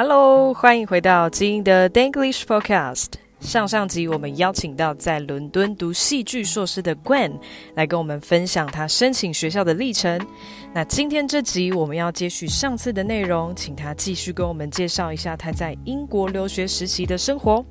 [0.00, 3.06] Hello，欢迎回到迹英的 Denglish Podcast。
[3.40, 7.32] 上上集我们邀请到在伦敦读戏剧硕士的 Gwen
[7.74, 10.24] 来跟我们分享她申请学校的历程。
[10.72, 17.66] 那今天这集我们要接续上次的内容，请她继续跟我们介绍一下她在英国留学时期的生活。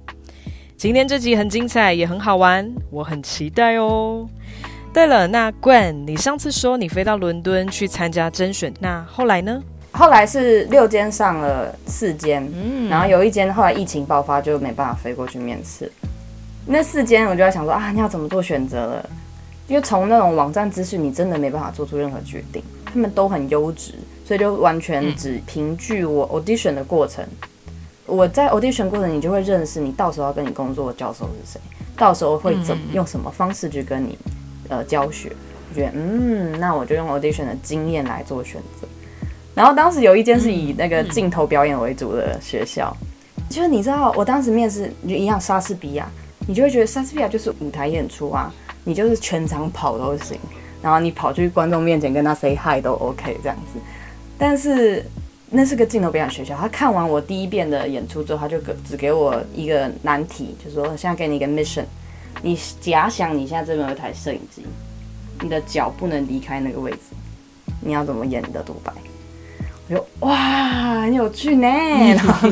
[0.75, 4.27] 今天这集很精彩，也很好玩，我很期待哦。
[4.93, 9.63] 对了，那 Gwen，你上次说你飞到伦敦去参加甄选，那后来呢？
[9.91, 15.91] 后来是六间上了四间，嗯，然后有一间后来疫情爆发就没办法飞过去面试。
[16.65, 19.09] 那四间我就在想说啊，你要怎么做选择了？
[19.67, 22.63] 因为从那种网站资讯，你真的没办法做出任何决定。
[22.85, 23.93] 他们都很优质，
[24.25, 27.25] 所以就完全只凭据我 audition 的过程。
[28.05, 31.59] 我在 audition 过程，你就会认识你到时候要跟你工作的教授是谁，
[31.97, 34.17] 到时候会怎么用什么方式去跟你
[34.69, 35.31] 呃教学。
[35.69, 38.87] 我觉得嗯，那我就用 audition 的经验来做选择。
[39.57, 42.95] 然后当时有一间是以那个镜头表演为主的学校，
[43.49, 46.07] 就是你知道，我当时面试就一样莎士比亚，
[46.47, 50.37] 你就会觉得莎士比亚就是舞台演出啊，你就是全场跑都行，
[50.79, 53.79] 然后你跑去观众面前跟他 say hi 都 OK 这样子。
[54.37, 55.03] 但是
[55.49, 61.85] 那是个镜头表演学校，他看完我第一遍的演出之后，他就给只给我一个难题，就是说现在给你一个 mission，
[62.43, 64.61] 你假想你现在这边有一台摄影机，
[65.41, 67.15] 你的脚不能离开那个位置，
[67.81, 68.93] 你要怎么演你的独白？
[69.89, 71.67] 我就哇，很有趣呢。
[71.67, 72.49] 然 后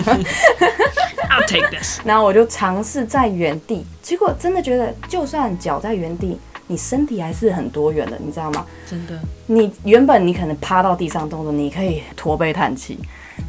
[1.29, 1.99] I'll take this。
[2.05, 8.65] 然后我就尝试在原地，结果真的觉得，就算脚在原地，你身体还是很多元的，你知道吗？
[8.89, 9.19] 真的。
[9.47, 12.95] 你原本你可能趴到地上动作，你可以驼背叹气；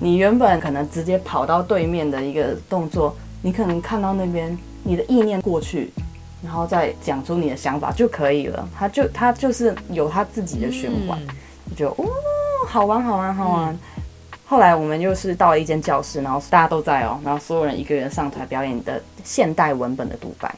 [0.00, 5.92] 你原本可能直接跑到对面的一个动作，你可能看到那边，你的意念过去，
[6.42, 8.68] 然后再讲出你的想法就可以了。
[8.76, 11.18] 他就他就是有他自己的循环，
[11.70, 12.04] 我觉得哦。
[12.66, 13.78] 好玩，好玩，好玩。
[14.44, 20.52] 后来我们又是到了一间教室，然后大家都在哦，然后所有人一个人上台表演的现代文本的独白，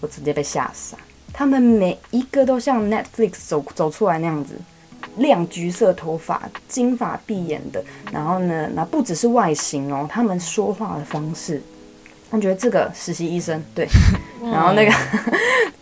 [0.00, 0.96] 我直接被吓傻。
[1.32, 4.54] 他们每一个都像 Netflix 走走出来那样子，
[5.16, 7.84] 亮橘色头发，金发碧眼的。
[8.10, 11.62] 然后呢，那不只是外形哦，他们说话的方式，
[12.30, 13.88] 我觉得这个实习医生对，
[14.42, 14.92] 然后那个。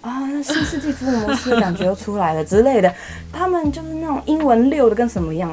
[0.04, 2.94] 啊，那新世纪福尔摩斯的感觉又出来了之类的，
[3.32, 5.50] 他们就是那种英文溜的跟什么一样，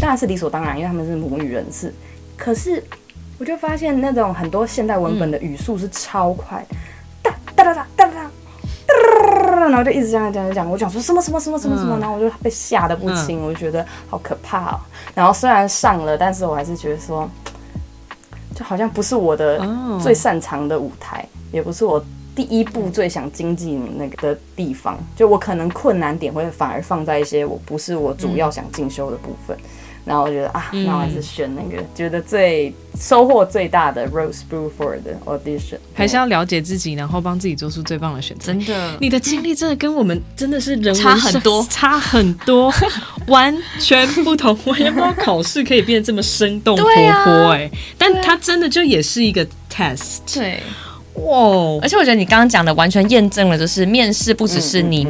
[0.00, 1.92] 当然是理所当然，因为他们是母语人士。
[2.34, 2.82] 可是
[3.38, 6.64] 我就发现那种很多现代文本的语速是超快，
[7.22, 8.30] 哒哒哒哒哒哒，
[9.68, 14.80] 然后就一直这样讲讲讲，我讲说什么什么什么什么什么，然后我就被吓得不轻，我就觉得好可怕哦。
[15.14, 17.28] 然后虽然上了，但是我还是觉得说，
[18.60, 19.66] 就好像不是我的
[19.98, 22.04] 最擅长的舞台，也不是我。
[22.32, 29.62] 第一步最想精进那个的地方，就我可能困难点会反而放在一些我不是我主要想进修的部分，嗯、
[30.10, 38.46] 然后我觉得啊，那我还是选那个、嗯、觉得最收获最大的 Rose Bruford 的 audition，还是要了解自己，然后帮自己做出最棒的选择。
[38.52, 42.74] 真的，你的经历真的跟我们真的是人差很多， 差很多，
[43.28, 44.58] 完全不同。
[44.64, 50.60] 我也不知道考试可以变得这么生动活泼，哎、啊，但它真的就也是一个 test，对。
[51.14, 51.78] 哇！
[51.82, 55.06] 而且我觉得你刚刚讲的完全验证了，就是面试不只是你，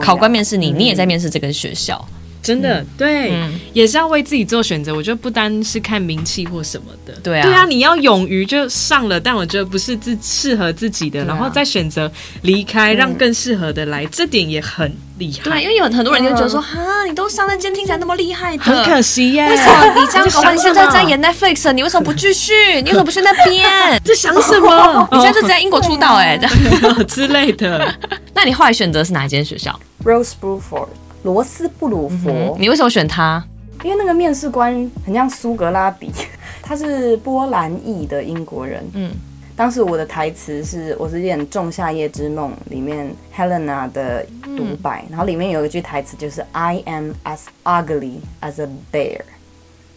[0.00, 2.02] 考官面试你，你也在面试这个学校。
[2.42, 3.32] 真的，对，
[3.72, 4.94] 也是要为自己做选择。
[4.94, 12.10] 我觉得不单是看名气或什么的，对啊，对啊，你要勇于就上了，但我觉得不是自适合自己的，然后再选择
[12.42, 15.50] 离开，让更适合的来，这点也很厉害。
[15.50, 19.48] 对，因为有很多人就觉得说，哈，你都上那间听起来那么厉害，很可惜耶。
[19.48, 20.52] 为什么你这样搞？
[20.52, 22.52] 你现在在演 Netflix，你为什么不继续？
[22.76, 23.68] 你为什么不去那边？
[24.04, 25.08] 在想什么？
[25.12, 26.38] 你现在就在英国出道哎，
[27.06, 27.94] 之类的。
[28.34, 30.88] 那你后来选择是哪一间学校？Rose Bruford。
[31.22, 33.44] 罗斯布鲁佛、嗯，你为什么选他？
[33.84, 36.10] 因为那个面试官很像苏格拉底，
[36.62, 38.86] 他是波兰裔的英国人。
[38.94, 39.10] 嗯，
[39.56, 49.20] 当时我的台词是，我是演《仲夏夜之梦》里面 Helena 的独白，嗯、然后里面有一句台词就是 “I am as ugly as a bear”，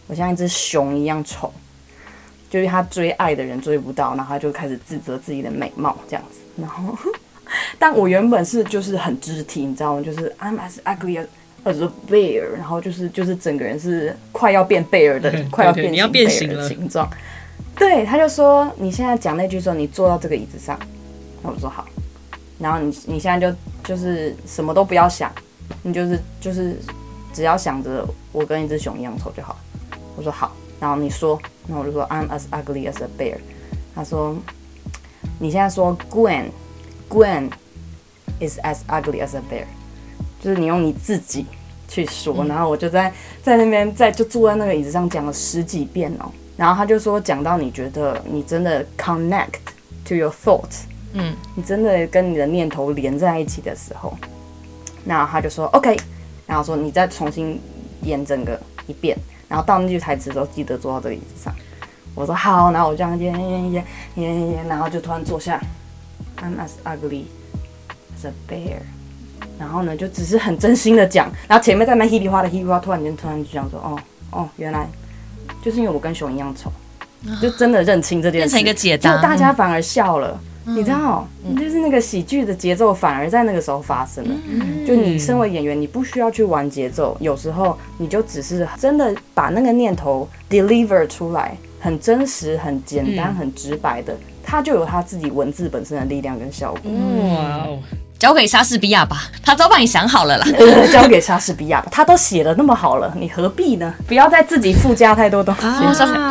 [0.06, 1.52] 我像一只熊一样丑，
[2.48, 6.96] 就是他追爱的人追不到，然后他就开始自责自己的美貌这样子，然后。
[7.78, 10.02] 但我原本是就是很肢体，你知道吗？
[10.02, 11.26] 就是 I'm as ugly
[11.64, 17.08] as a bear，然后就是就是整个人是快要变贝尔的，快要变形贝尔的形状。
[17.76, 20.78] 对，他就说你现在讲那句说你坐到这个椅子上，
[21.42, 21.86] 那我说好。
[22.58, 25.32] 然后你你现在就就是什么都不要想，
[25.82, 26.78] 你就是就是
[27.32, 29.58] 只要想着我跟一只熊一样丑就好。
[30.16, 30.54] 我说好。
[30.80, 33.38] 然后你说，那我就说 I'm as ugly as a bear。
[33.94, 34.36] 他说
[35.38, 36.44] 你现在说 Gwen。
[37.14, 37.48] Gwen
[38.40, 39.66] is as ugly as a bear，
[40.40, 41.46] 就是你用你自己
[41.86, 49.60] 去说，嗯、然后我就在在那边在就坐在那个椅子上讲了十几遍哦，然后他就说，讲到你觉得你真的 connect
[50.04, 50.80] to your thoughts，
[51.12, 54.12] 嗯，你真的跟你的念头连在一起的时候，
[55.04, 55.96] 那他就说 OK，
[56.48, 57.60] 然后说你再重新
[58.02, 59.16] 演整个一遍，
[59.48, 61.54] 然后到那句台词的时候记得坐到这个椅子上。
[62.16, 63.84] 我说好，然后我这样演演演
[64.16, 65.60] 演演，然后就突然坐下
[66.38, 67.24] ，I'm as ugly
[68.16, 68.78] as a bear，
[69.58, 73.98] 然后呢就只是很真心的讲，然后前面在那稀里哗啦稀里哗啦，突然间突然就讲说哦
[74.30, 74.88] 哦原来。
[75.62, 76.70] 就是因为我跟熊一样丑，
[77.40, 80.38] 就真的认清这件事，变成一个解答，就大家反而笑了。
[80.66, 84.34] 嗯、你知道，嗯、就是那个喜剧的节奏反而在那个时候发生了。
[84.46, 96.90] 嗯、就你身为演员，你不需要去玩节奏，有时候你就只是真的把那个念头 deliver 出来，很真实、很简单、很直白的，它就有它自己文字本身的力量跟效果。
[96.92, 97.78] 哇哦！
[98.16, 100.46] 交给莎士比亚吧，他早帮你想好了啦。
[100.90, 103.92] 交给莎士比亚吧，他都写的那么好了，你何必呢？
[104.06, 105.66] 不要再自己附加太多东西，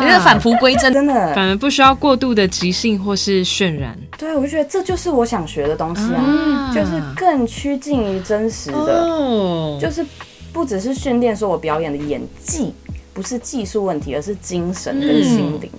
[0.00, 3.96] 点返璞归真，真的，反而不需要过度的即兴或是渲染。
[4.18, 10.04] 对，我就觉得这就是我想学的东西啊，啊就是更趋近于真实的，哦、就是
[10.52, 12.74] 不只是训练说我表演的演技
[13.12, 15.70] 不是技术问题，而是精神跟心灵。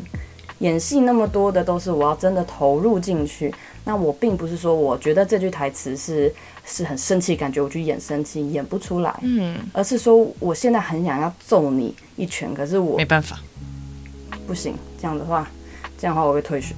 [0.66, 3.54] 嗯、演戏那么多的都是我要真的投入进去。
[3.88, 6.34] 那我并不是说我觉得这句台词是
[6.66, 13.40] 是很生气，感觉我去演生气演不出来，嗯，而是说我现在很想要揍你一拳，可是我没办法，
[14.48, 15.48] 不行，这样的话，
[16.00, 16.74] 这样的话我会退学，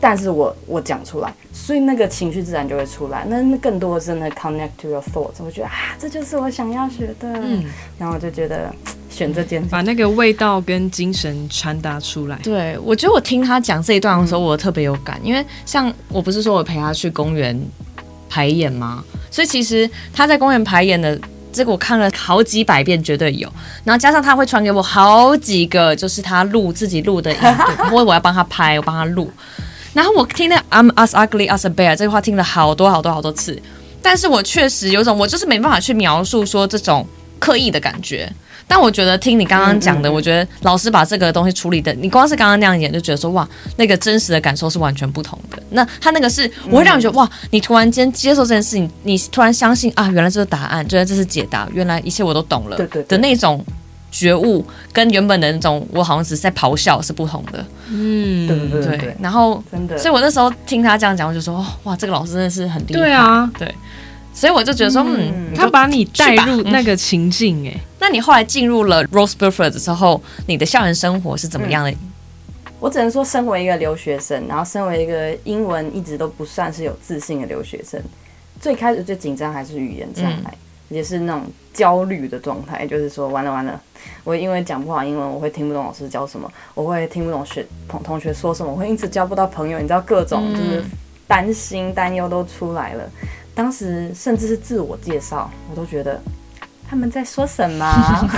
[0.00, 7.64] 但是我我讲出来，所以那个情绪自然就会出来，那那更多的是那 connect to your thoughts，我觉得啊，这就是我想要学的，嗯，
[7.98, 8.74] 然后我就觉得。
[9.14, 12.36] 选这件，把那个味道跟精神传达出来。
[12.42, 17.58] 对，我觉得我听他讲这一段的时候，我特别有感，因为像我不是说我陪他去公园
[18.28, 19.04] 排演吗？
[19.30, 21.16] 所以其实他在公园排演的
[21.52, 23.48] 这个，我看了好几百遍，绝对有。
[23.84, 27.38] 然后加上他会传给我好几个，就是他录自己录的音，
[27.86, 29.30] 因为我要帮他拍，我帮他录。
[29.92, 33.62] 然后我听到 I'm as ugly as a bear 这句话听了好多好多好多次，
[34.02, 37.06] 但是我确实有种我就是没办法去描述说这种
[37.38, 38.28] 刻意的感觉。
[38.66, 43.46] 但我觉得听你刚刚讲的，嗯嗯、我觉得老师把这个东西处理的，你光是刚刚那样演就觉得说哇，
[43.76, 45.62] 那个真实的感受是完全不同的。
[45.70, 52.76] 那他那个是，我会让你觉得哇，你突然间接受这件事情，你突然相信啊，原来这是答案，觉得这是解答，原来一切我都懂了
[53.06, 53.64] 的那种
[54.10, 57.64] 觉悟，跟原本的那种我好像只是在咆哮是不同的。
[57.90, 59.16] 嗯，对对对，对。
[59.20, 63.00] 然后真的，所以我那时候听他这样讲，我就说哇，这个老师真的是很厉害。
[63.00, 63.74] 对啊，对。
[64.34, 71.90] 所以我就觉得说，嗯，嗯他把你带入那个情境，欸，哎、嗯，那你后来进入了 Roseburford 之后，你的校园生活是怎么样的？
[71.92, 71.96] 嗯、
[72.80, 78.02] 我只能说，身为一个留学生，然后身为一个英文一直都不算是有自信的留学生，
[78.60, 80.52] 最开始最紧张还是语言障碍，
[80.90, 83.80] 嗯、也是那种焦虑的状态，就是说，完了完了，
[84.24, 90.84] 我因为讲不好英文，我会听不懂老师教什么，我会听不懂学同同学说什么，我会因此交不到朋友，你知道，各种就是
[91.28, 93.08] 担心担忧都出来了。
[93.54, 96.20] 当时甚至是自我介绍，我都觉得
[96.88, 98.30] 他们在说什么？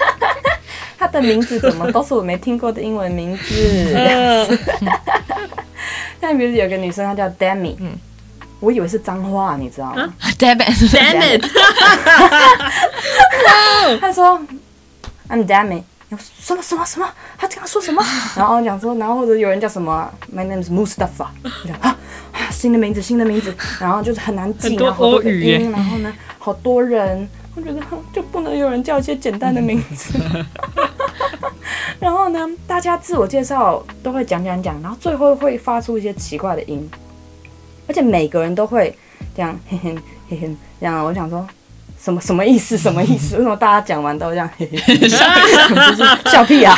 [0.98, 3.96] 他的名字怎么都是我没听过的英文名字？
[6.20, 7.96] 但比如有个女生，她叫 Demi，嗯，
[8.60, 11.42] 我以为是脏话，你知道吗？Damn it！Damn it！
[14.00, 14.38] 他 说
[15.30, 15.82] ：“I'm Demi。”
[16.18, 17.08] 什么什么什么？
[17.38, 18.02] 他这样说什么？
[18.36, 21.26] 然后讲说，然后或者有人叫什么？My name is Mustafa。
[21.42, 21.96] 我讲啊。
[22.50, 27.80] 新的名字，新的名字，然后就是很难记，然后好多音，然后呢，好多人，我觉得
[28.12, 30.18] 就不能有人叫一些简单的名字。
[31.98, 36.88] 然后呢，大家自我介绍都会讲讲讲，然后最后会发出一些奇怪的音，
[37.86, 38.96] 而且每个人都会
[39.34, 39.96] 这样嘿嘿
[40.28, 41.04] 嘿嘿这样。
[41.04, 41.46] 我想说，
[42.02, 42.78] 什么什么意思？
[42.78, 43.36] 什么意思？
[43.36, 45.08] 为什么大家讲完都这样 嘿嘿？
[46.30, 46.74] 笑屁啊！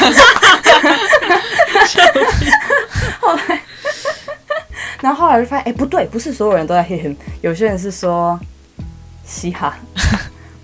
[3.20, 3.60] 后来。
[5.00, 8.38] 然后后来就发现，哎，不对，不是所有人都在 hit him，有些人是说
[9.24, 9.76] 嘻哈。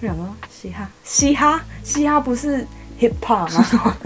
[0.00, 2.64] 我想说嘻哈，嘻哈，嘻哈不是
[3.00, 3.96] hip hop 吗？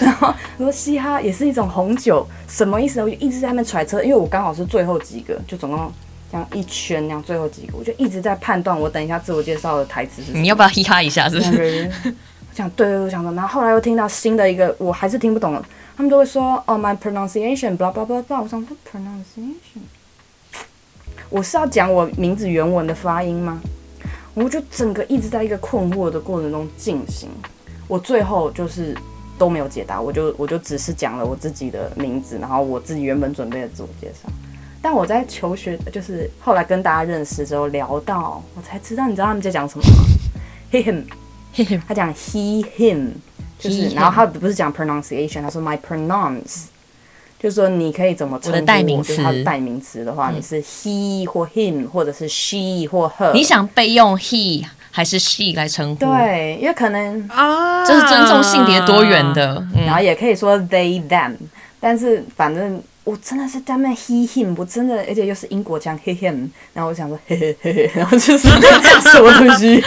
[0.00, 3.02] 然后说嘻哈也是一种红酒，什么意思？
[3.02, 5.92] 我就一直在那边揣测，因为我刚好是最后几个，就总共
[6.30, 10.38] 这样一圈，这样最后几个，我就一直在判断，我等一下自我介绍的台词是什么。
[10.40, 11.28] 你要不要嘻哈一下？
[11.28, 11.90] 是不是？
[12.04, 15.64] 我想对，我想说，然后后来又听到新的一个，我还是听不懂了。
[15.96, 18.42] 他们都会说哦，my pronunciation，blah blah blah blah。
[18.42, 19.80] 我想说 pronunciation，
[21.30, 23.60] 我是要讲我名字原文的发音吗？
[24.34, 27.28] 我就整个一直在一个困惑的过程中进行。
[27.86, 28.96] 我最后就是
[29.38, 34.28] 都没有解答，我就我就只是讲了我自己的名字，然后我自己原本准备的自我介绍。
[34.84, 40.04] 但我在求学，就是后来跟大家认识之后聊到，我才知道，你知道他们在讲什么吗？
[40.70, 43.12] He him，他讲 he him。
[43.58, 46.64] 就是然后他不是讲 pronunciation，他说 my pronouns，
[47.38, 56.04] 就是说你可以怎么称呼我，的代名词，就是他的代名词的话，嗯、你是 he 或 him，或者是 she 或 her，你想被用 he 还是 she 来称呼？
[56.04, 61.32] 对，因为可能啊，这是尊重性别多元的，嗯、然后也可以说 they them，
[61.80, 62.82] 但是反正。
[63.04, 69.82] 我真的是 damn he him，我真的，而且又是英国腔 he him，然后我想说嘿嘿嘿嘿，然后就是 什么东西，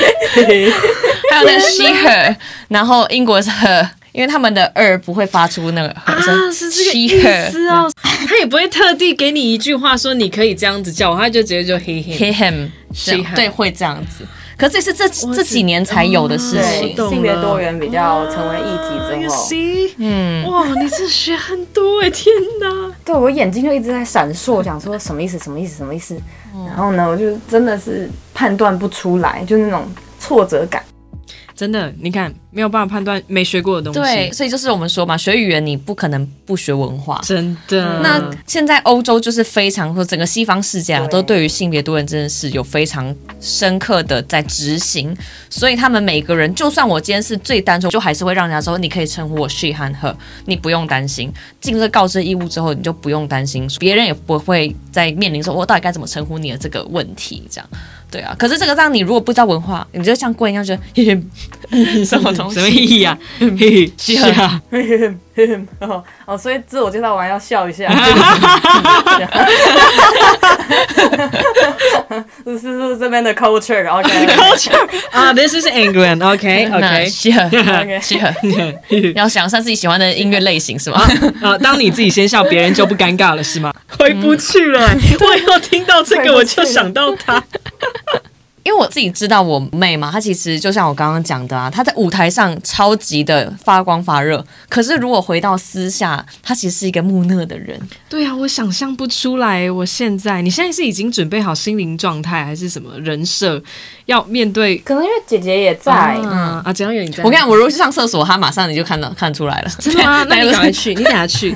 [1.31, 2.35] 还有那个 she her，
[2.67, 6.15] 然后英国是 her，因为他们的 er 不会发出那个啊，
[6.53, 7.91] 是这个意思哦，
[8.27, 14.23] 他也不会特地给你一句话说你可以这样子叫我，他就直接就 he him he him，对，会这样子。
[14.57, 19.47] 可是这是这这几年才有的事情，性别多元比较成为议题之后，
[19.99, 22.91] 嗯，哇，你这学很多哎，天哪！
[23.05, 25.37] 对，我眼睛就一直在闪烁，想说什么意思？
[25.37, 25.77] 什么意思？
[25.77, 26.19] 什么意思？
[26.65, 29.85] 然后呢，我就真的是判断不出来，就那种
[30.19, 30.83] 挫折感。
[31.55, 33.99] 真的，你看没有办法判断没学过的东西。
[33.99, 37.21] 对，所以就是我们说嘛，学语言你不可能不学文化。
[37.23, 37.99] 真的。
[38.01, 45.15] 那现在欧洲就是非常，说整个西方世界啊，都对于性别多元这件事有非常深刻的在执行。
[45.49, 51.31] 所以他们每个人，就算我今天是最单纯，就还是会让人家说，你可以称呼我 she 和 her，你不用担心。
[51.59, 57.69] 尽了告知义务之后，你就不用担心，别人也不会再面临说我到底该怎么称呼你的这个问题，这样。
[58.09, 61.21] 对啊，可是这个让你如果不知道文化，你就像贵一样觉得嘿
[61.69, 62.55] 嘿，什么东西？
[62.55, 63.17] 什么意义啊？
[63.39, 67.87] 嘿嘿，是啊，嘿嘿嘿嘿， 哦哦，所以自我介绍完要笑一下。
[72.45, 77.31] 这 是是这边的 culture，OK，culture 啊，This is England，OK，OK，是
[78.89, 81.01] 是，要想象自己喜欢的音乐类型是吗？
[81.41, 83.73] 啊，当你自己先笑，别人就不尴尬了是吗？
[83.97, 84.89] 回不去了，
[85.19, 87.43] 我要听到这个我就想到他。
[88.67, 97.79] 因为我自己知道我妹嘛，她其实就像我刚刚讲的啊，她在舞台上超级的发光发热，可是如果回到私下，她其实是一个木讷的人。
[98.09, 103.63] 对啊，我想象不出来，我现在，你现在是已经准备好心灵状态，还是什么人设
[104.07, 104.77] 要面对？
[104.79, 109.69] 可能因为姐姐也在，啊嗯啊，只要有你在，我看我如果去上厕所，她马上你就看到看出来了。
[109.79, 110.25] 真的吗？
[110.27, 111.55] 那你 赶快去，你等下去。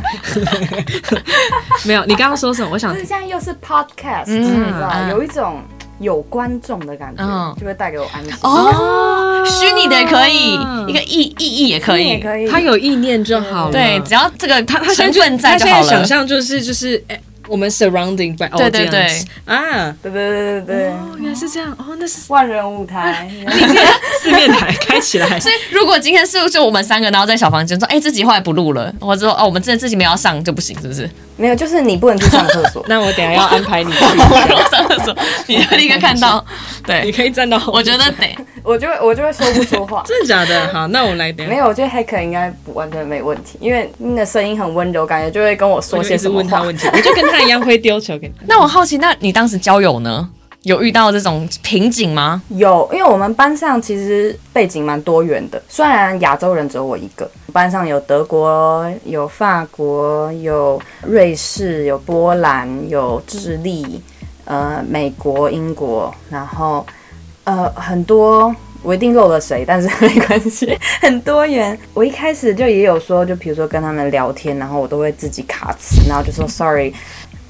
[1.84, 2.70] 没有，你刚刚说什么？
[2.72, 5.62] 我想，现在又是 podcast，嗯，你知道，有一种。
[6.02, 8.34] 有观众的感觉，就会带给我安心。
[8.42, 10.56] 哦，虚拟的也可以，
[10.88, 13.72] 一个意意义也可以，他有意念就好了。
[13.72, 15.84] 对，只要这个他他身份在就好了。
[15.84, 17.02] 想象就是就是。
[17.52, 23.30] 我们 surrounding by audience 对对对啊，对对对对对，哦，原来是这样哦，那是万人舞台，
[24.22, 25.28] 四面台开起来。
[25.38, 31.10] 所以如果今天是就我们三个，然后在小房间说， 哎，自己后来不录了，或者说哦，我们真的自己没有要上就不行，是不是？
[31.36, 32.82] 没有，就是你不能去上厕所。
[32.88, 35.18] 那我等下要安排你去上厕所，
[35.48, 36.46] 你立刻看到，
[36.86, 37.62] 对，你可以站到。
[37.68, 38.28] 我觉得得，
[38.64, 40.04] 我就会我就会说不出话。
[40.06, 40.72] 真的假的？
[40.72, 41.46] 好，那我来等。
[41.50, 46.40] 没有，我觉得 Hacker 应该不完全没问题，因为你的声音很温柔，感觉就会跟我说些什么话。
[46.42, 48.32] 问他问题，我就跟他一样会丢球给。
[48.48, 50.30] 那我好奇，那你当时交友呢？
[50.64, 52.40] 有遇到这种瓶颈吗？
[52.50, 64.04] 有，因为我们班上其实背景蛮多元的，虽然亚洲人只有我一个，班上有德国、有法国、有瑞士、有波兰、有智利，
[64.46, 66.86] 呃，美国、英国，然后
[67.46, 71.76] 呃很多，我一定漏了谁，但是没关系，很多元。
[71.96, 76.94] 我一开始就也有说，就比如说跟他们聊天，然后我都会自己卡词，然后就说 sorry。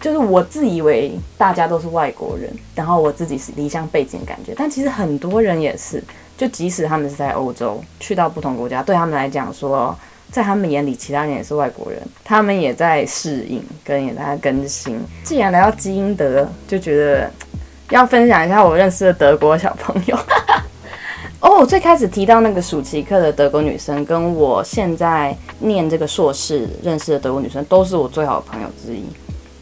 [0.02, 6.04] 就是我自以为大家都是外国人，然后我自己是离乡背景的感觉，但其实很多人也是，
[6.36, 9.96] 就即使他们是在欧洲，去到不同国家，对他们来讲说，
[10.32, 15.00] 在他们眼里，其他人也是外国人，他们也在适应，跟也在更新。
[15.24, 17.30] 既然来到基因德，就觉得
[17.92, 20.18] 要分享一下我认识的德国小朋友。
[21.42, 29.04] 哦，我最开始提到那个暑期课的德国女生，跟我现在念这个硕士认识的德国女生，都是我最好的朋友之一。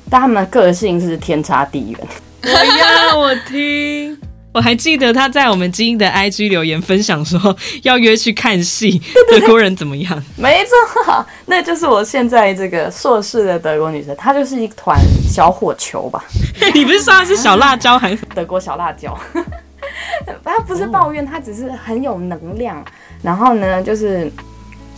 [0.09, 2.07] 但他们的个性是天差地远。
[2.43, 4.17] 我呀，我听，
[4.53, 10.23] 我还记得他在我们基因的 IG 留言分享说要约去看戏，德国人怎么样？
[10.37, 14.97] 没错，那就是我现在这个硕士的德国女生，她就是一团
[15.29, 16.23] 小火球吧？
[16.73, 19.17] 你不是说她是小辣椒还是 德国小辣椒？
[20.43, 22.83] 她不是抱怨，她只是很有能量。
[23.21, 24.31] 然后呢，就是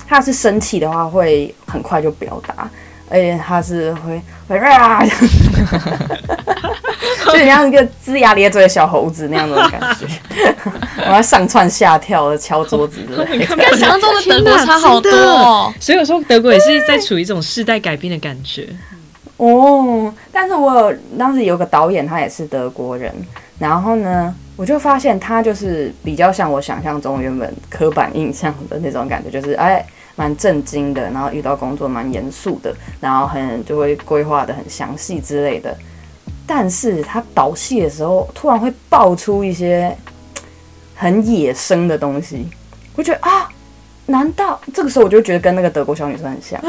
[0.07, 2.69] 她是生气的话会很快就表达。
[3.11, 5.03] 而且他是会会啊，
[7.25, 10.07] 就很像一个龇牙咧嘴的小猴子那样的感觉，
[11.07, 13.45] 我要上窜下跳的敲桌子的， 跟
[13.77, 15.73] 想象中的德国差好多哦。
[15.79, 18.67] 所以有时候德国也是在处于一种世代改变的感觉
[19.37, 20.13] 哦。
[20.31, 23.13] 但是我有当时有个导演，他也是德国人，
[23.59, 29.85] 然后呢，我就发现他就是比较像我想象中原本刻板印象的那种感觉，就是哎。
[30.21, 35.75] 蛮震惊的，然后遇到工作蛮严肃的，然后很就会规划的很详细之类的。
[36.45, 39.97] 但是他导戏的时候，突然会爆出一些
[40.93, 42.47] 很野生的东西，
[42.95, 43.49] 我觉得啊，
[44.05, 46.61] 难道这个时候我就觉得跟那个德国小女生很像？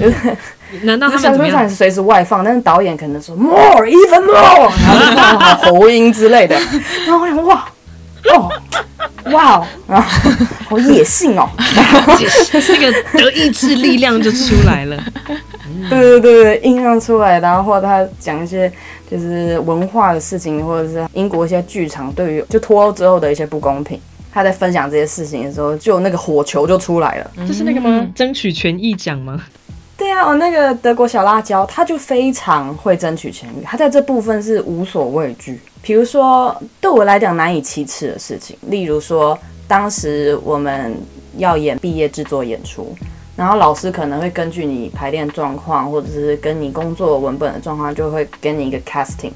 [0.00, 0.36] 就是
[0.86, 4.72] 难道小女生随时外放，但是导演可能说 more even more，
[5.14, 6.58] 然后喉音之类的，
[7.06, 7.68] 然后我想哇
[8.32, 8.50] 哦。
[9.32, 10.30] 哇哦，然后
[10.68, 14.96] 好野性哦，那个德意志力量就出来了。
[15.90, 18.70] 对对对对，印象出来，然后或者他讲一些
[19.10, 24.00] 就是文化的事情，或者是英国一些剧场对于就脱欧之后的一些不公平，
[24.32, 27.30] 他在分享这些事情的时候，就那个火球就出来了。
[27.46, 28.06] 这是那个吗？
[28.14, 29.40] 争取权益奖吗？
[29.96, 35.58] 对啊，我那个德国小辣椒，他就非常会争取权益，他在这部分是无所畏惧。
[35.80, 40.94] 比如说，对我来讲难以启齿的事情，例如说，当时我们
[41.38, 42.94] 要演毕业制作演出，
[43.36, 49.32] 然后老师可能会根据你排练状况，或者是跟你工作文本的状况，就会给你一个 casting，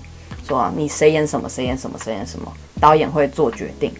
[0.46, 3.90] 说你谁演什么，谁演什么，谁演什么，导演会做决定。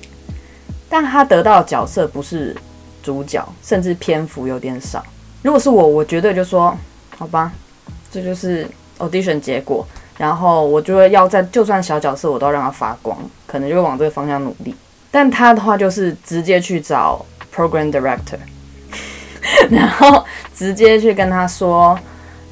[0.90, 2.54] 但他得到角色不是
[3.02, 5.02] 主角，甚至篇幅有点少。
[5.42, 6.76] 如果是我，我绝对就说，
[7.16, 7.52] 好吧，
[8.10, 8.68] 这就是
[8.98, 9.86] audition 结果。
[10.18, 13.16] 然后我就会要在就算小角色，我都要让他发光，
[13.46, 14.74] 可能就会往这个方向努力。
[15.10, 18.38] 但他的话就是直接去找 program director，
[19.70, 20.22] 然后
[20.54, 21.98] 直接去跟他说，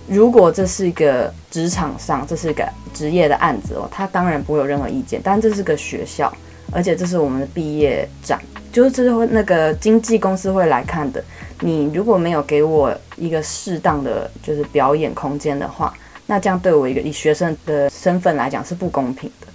[0.06, 5.20] 如果这是一个职场上，这是一个职业的案子哦，他当然不会有任何意见。
[5.22, 6.32] 但这是个学校，
[6.72, 8.40] 而且这是我们的毕业展，
[8.72, 11.22] 就是这是会那个经纪公司会来看的。
[11.60, 15.92] 你如果没有给我一个适当的就是表演空间的话。
[16.30, 19.46] 那这样对我一个以学生的身份来讲是不公平的，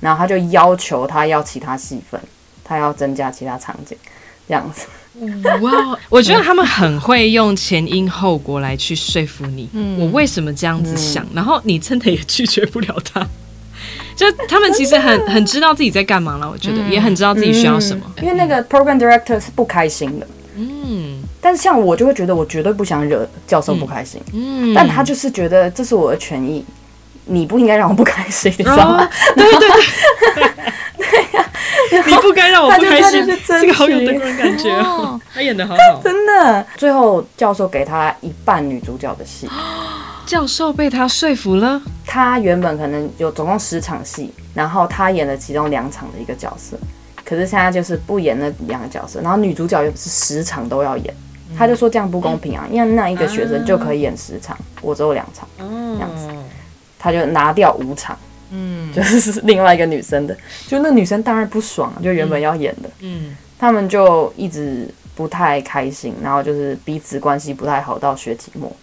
[0.00, 2.18] 然后他就要求他要其他戏份，
[2.64, 3.94] 他要增加其他场景，
[4.48, 4.86] 这样子。
[5.60, 13.20] 哇， 我觉得他们很会用前因后果来去说服你，嗯、我为什么这样子想，嗯、然后你真的也拒绝不了他。
[14.16, 18.10] 就他们其实很很知道自己在干嘛了，我觉得、嗯、也很知道自己需要什么。
[18.22, 20.26] 因为那个 program director 是不开心的。
[20.56, 26.64] 嗯，但是像我就会觉得我绝对不想惹教授不开心，嗯，但他就是觉得这是我的权益，
[27.26, 29.06] 你不应该让我不开心，你知道吗？
[29.36, 30.50] 对对对，
[30.96, 31.50] 对 呀，
[32.06, 36.66] 你不该让我不开心，这个好有德国人感觉哦， 他演的好好，真的。
[36.78, 39.46] 最后教授给他一半女主角的戏，
[40.24, 41.78] 教授被他说服了。
[42.06, 46.74] 他原本可能有总共十场戏，然后他演了其中两场的一个角色。
[47.22, 51.14] 可是现在就是不演那两个角色，然后女主角又不是十场都要演，
[51.56, 56.28] 他就说这样不公平啊，因为那一个学生就可以演十场，我只有两场，这样子，
[56.98, 58.18] 他就拿掉五场，
[58.50, 68.74] 嗯，就是另外一个女生的，就那女生当然不爽，就原本要演的，嗯，他们就一直不太开心，然后就是彼此关系不太好到学期末，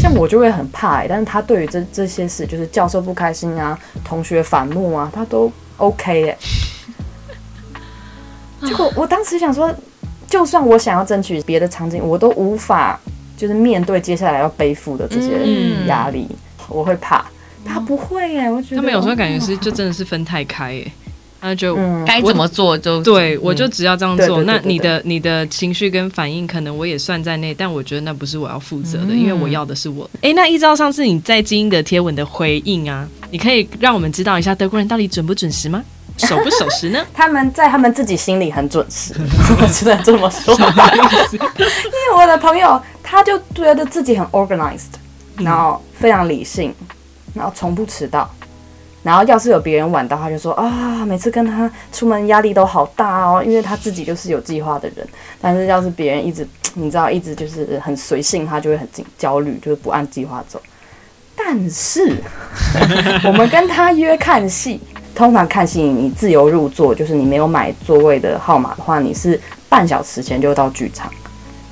[0.00, 6.38] 像我就会很怕欸，但是他对于这这些事，就是教授不开心啊，同学反目啊，他都 OK 欸。
[8.66, 9.72] 结果我当时想说，
[10.28, 13.00] 就算我想要争取别的场景，我都无法
[13.36, 16.28] 就是面对接下来要背负的这些压力，
[16.68, 17.24] 我会怕。
[17.64, 20.92] 他不会耶，我觉得他们有时候感觉是就真的是分太开耶，
[21.40, 24.42] 那就该怎么做就对，我就只要这样做。
[24.42, 30.08] 那你的你的情绪跟反应可能我也算在内，但我觉得那不是我要负责的，因为我要的是我。
[30.20, 35.82] 哎，那依照上次你在金英的贴文的回应啊，你可以让我们知道一下德国人到底准不准时吗？
[36.18, 36.98] 守不守时呢？
[37.14, 39.14] 他们在他们自己心里很准时，
[39.60, 40.52] 我只能这么说。
[40.52, 40.58] 因
[41.38, 44.98] 为我的朋友，他就觉得自己很 organized，
[45.36, 46.74] 然后非常理性，
[47.32, 48.28] 然后从不迟到。
[49.02, 55.06] 然后要是有别人晚到，他就说啊，每次跟他出门压力都好大哦，因为他自己就是有计划的人。
[55.40, 60.60] 但是要是别人一直，你知道，一直就是很随性，他就会很紧焦虑，就是不按计划走。
[61.36, 62.16] 但是
[63.24, 64.80] 我们跟他约看戏。
[65.14, 71.10] 通常看戏，你自由入座，就是你没有买座位的号码的话，你是半小时前就到剧场，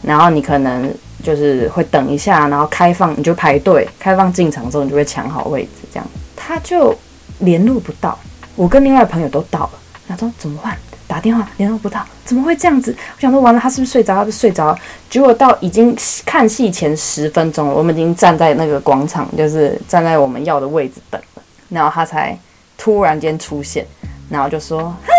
[0.03, 6.93] 然后你可能就是会等一下，然后开放你就排队，开放进场之后你就会抢好位置，这样他就
[7.39, 8.19] 联络不到。
[8.55, 9.73] 我跟另外朋友都到了，
[10.09, 10.77] 他说怎么办？
[11.07, 12.95] 打电话联络不到，怎么会这样子？
[13.17, 14.15] 我想说完了，他是不是睡着？
[14.15, 14.77] 他是不睡着？
[15.09, 21.21] 结果到已经看戏前十分钟，我们已经站在那个广场，就是站在我们要的位置等，
[21.69, 22.37] 然后他才。
[22.79, 23.87] 突然间出现，
[24.29, 25.11] 然后就说嗨，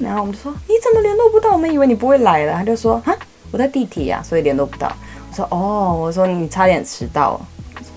[0.00, 1.50] 然后我们就说你怎么联络不到？
[1.50, 2.52] 我们以为你不会来了。
[2.52, 3.12] 他就说啊，
[3.50, 4.90] 我在地铁呀，所以联络不到。
[5.28, 7.38] 我说哦，我说你差点迟到。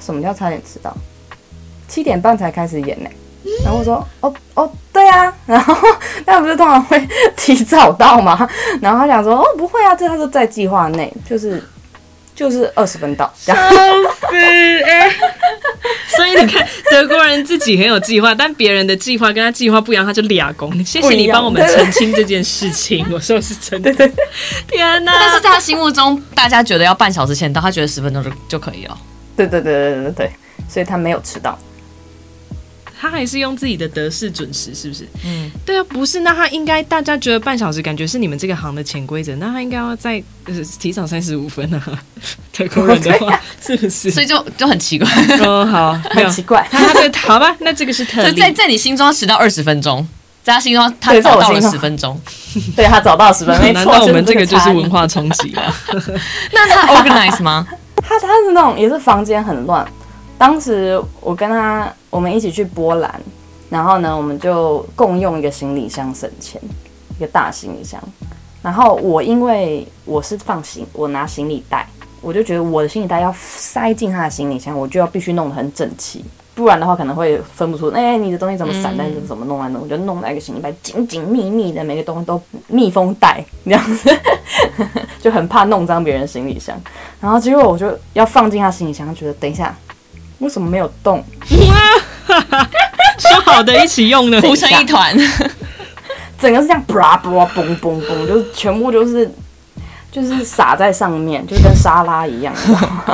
[0.01, 0.97] 什么叫差点迟到？
[1.87, 3.09] 七点半才开始演呢。
[3.63, 5.31] 然后我说哦哦，对啊。
[5.45, 5.75] 然后
[6.25, 8.47] 那不是通常会提早到吗？
[8.81, 11.63] 然后他想说，哦，不会啊，这他说在计划内，就是
[12.33, 13.31] 就是二十分到。
[13.35, 14.35] 笑死
[14.83, 15.09] 哎，
[16.17, 20.83] 所以你看，德国人自己很有计划，但别人的计划跟他计划不一样，他就俩工。
[20.83, 23.93] 谢谢你帮我们澄清这件事情，我说是真的。
[23.93, 24.15] 对对，
[24.67, 25.13] 天哪！
[25.19, 28.97] 但是在他心目中，大家觉得要半小时前到，他觉得十分钟就就可以了。
[29.37, 30.31] 对对对对对对对，
[30.67, 31.57] 所以他没有迟到。
[32.99, 35.08] 他还是用自己的德式准时，是不是？
[35.25, 41.81] 嗯，对啊，不是，那他应该大家觉得半小时感觉是你们这个行的潜规则，那他应该要再呃提早三十五分啊。
[42.58, 44.10] 德国人的话是不是？
[44.10, 45.08] 所以就就很奇怪。
[45.45, 46.65] 哦，好， 很奇怪。
[46.71, 48.39] 他对，好吧，那这个是特例。
[48.39, 50.08] 在在你心中迟到二十分钟，
[50.41, 52.19] 在他心中他早到了十分钟，
[52.75, 53.73] 对他早到十分钟。
[53.73, 55.63] 难道我们这个就是文化冲击吗？
[56.53, 57.67] 那他 organize 吗？
[57.97, 59.86] 他他是那种也是房间很乱。
[60.37, 63.21] 当时我跟他，我们一起去波兰，
[63.69, 66.61] 然后呢，我们就共用一个行李箱省钱，
[67.17, 68.01] 一个大行李箱。
[68.61, 71.87] 然后我因为我是放行，我拿行李袋，
[72.21, 84.09] 我就觉得我的行李袋要塞进他的行李箱，我就要必须弄得很整齐，不然的话可能会分不出，哎、你的东西怎么散在，怎么弄来弄，我就弄在一个行李袋紧紧密密的，每个东西都密封袋这样子，
[85.21, 86.75] 就很怕弄脏别人行李箱。
[87.21, 89.73] 然后结果我就要放进他行李箱，觉得等一下。
[90.39, 91.23] 为什么没有动？
[93.17, 95.15] 说好的一起用呢， 糊成一团，
[96.39, 99.31] 整个是这样，啪啪嘣嘣嘣，就是全部就是
[100.11, 102.53] 就是撒在上面，就跟沙拉一样，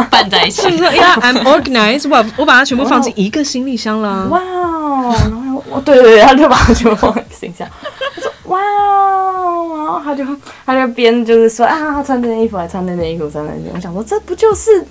[0.09, 0.61] 拌在一起。
[0.77, 4.27] 呀，I'm organized，我我把它全部放进一个行李箱了。
[4.29, 7.67] 哇哦，然后我对对对，他就把它全部放进行李箱。
[8.15, 10.25] 他说哇哦，然后他就
[10.65, 13.71] 他就边就是说啊，穿这件衣服还穿那件衣服，穿那件。
[13.73, 14.83] 我想说，这不就是？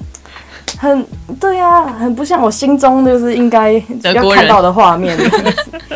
[0.78, 1.06] 很
[1.38, 5.16] 对呀、啊，很不像我心中就是应该要看到的画面。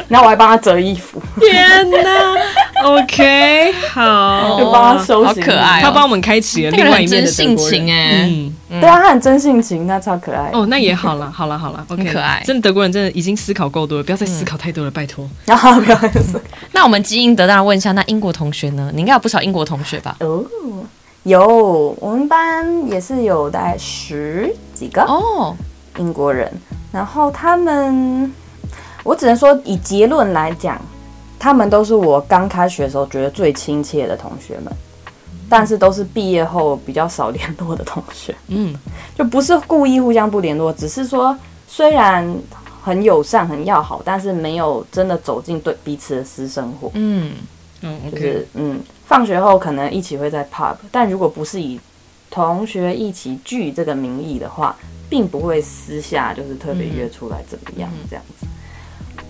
[0.09, 1.21] 然后我还帮他折衣服。
[1.41, 2.37] 天哪
[2.85, 5.27] ！OK，好，就帮他收拾。
[5.27, 8.29] 好可爱、哦，他帮我们开启了另外一面的性情哎。
[8.69, 10.51] 嗯，对啊，他很真性情，他超可爱。
[10.53, 12.43] 哦，那也好了，好了，好了，OK，可爱。
[12.45, 15.29] 真的德国人真的已经思考够多了，不要再思考太多了，拜托。
[15.47, 16.41] 然后不要再思。
[16.73, 18.91] 那我们基因得当然问一下，那英国同学呢？
[18.93, 20.15] 你应该有不少英国同学吧？
[20.21, 20.45] 哦。
[21.25, 25.57] 有，我们班也是有大概十几个哦，
[25.99, 26.53] 英国人。
[26.93, 28.33] 然后他们，
[29.03, 30.81] 我只能说以结论来讲，
[31.39, 34.71] 他们都是我刚开学的时候觉得最亲切的同学们，
[35.49, 38.35] 但是都是毕业后比较少联络的同学。
[38.49, 38.77] 嗯，
[39.17, 41.35] 就不是故意互相不联络，只是说
[41.67, 42.37] 虽然
[42.83, 46.91] 很友善、很要好，但是没有真的走进对彼此的私生活。
[46.93, 47.33] 嗯。
[47.85, 51.79] 嗯，就是嗯，放学后可能一起会在 pub，但如果不是以
[52.31, 54.75] 同学一起聚这个名义的话，
[55.09, 58.47] 并不会私下就是特别约出来怎么样这样子。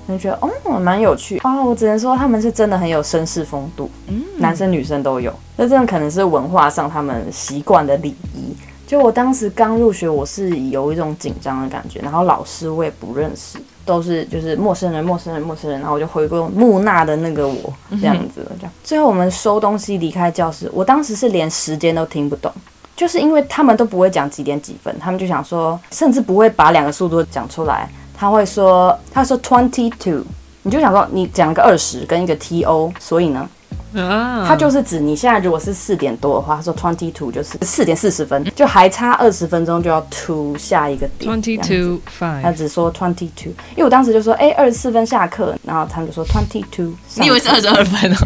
[0.07, 8.55] 你觉得哦，蛮有趣哦，我只能说他们是真的很有绅士风度，嗯，男生女生都有，那这真的可能是文化上他们习惯的礼仪。
[8.87, 13.59] 就我当时刚入学，我是有一种紧张的感觉，然后老师我也不认识。
[13.85, 18.73] 都是就是陌生人，陌生人，陌生人，然后我就回归木讷的那个我这样子，这样。
[18.83, 22.53] 最后我们收东西离开教室，我当时是连时间都听不懂，
[22.97, 30.23] 就是因为他们都不会讲几点几分，他们就想说，甚至不会把两个速度讲出来，他会说，他说 twenty two，
[30.63, 33.49] 你就想说你讲个二十跟一个 T O，所以呢。
[33.97, 41.31] 啊，它就是指你现在如果是四点多的话，他说 twenty two 就是四点四十分，就还差二十分钟就要 to 下一个点。
[41.31, 48.17] twenty two five，他只说 twenty two，因为我当时就说哎二十四分下课，然后他们就说 twenty two，你以为是二十二分哦？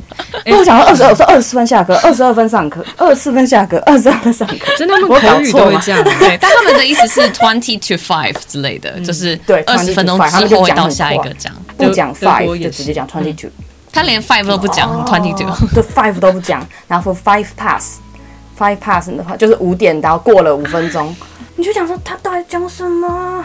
[0.45, 5.09] 因 为我讲到二十二，我说二十四分下课，二十二分上课，二十四分下课，二十二分上课，真的吗？
[5.11, 13.51] 我口语都会这样，对， 但他们的意思是 twenty to five 之类的，就是对二十分钟之后会到下一个讲，不讲 five 就直接讲 twenty two。
[13.93, 21.15] 他连 five 都不讲，twenty two，对 five 都不讲，然后说 five pass，five pass 的话就是五点，然后过了五分钟，
[21.57, 23.45] 你就想说他到底讲什么？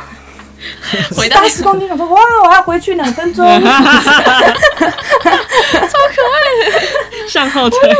[1.17, 3.75] 回到时光机想说哇，我要回去两分钟， 超可
[5.27, 5.27] 爱
[6.71, 6.87] 的，
[7.27, 7.79] 向后退。
[7.81, 7.97] 什么？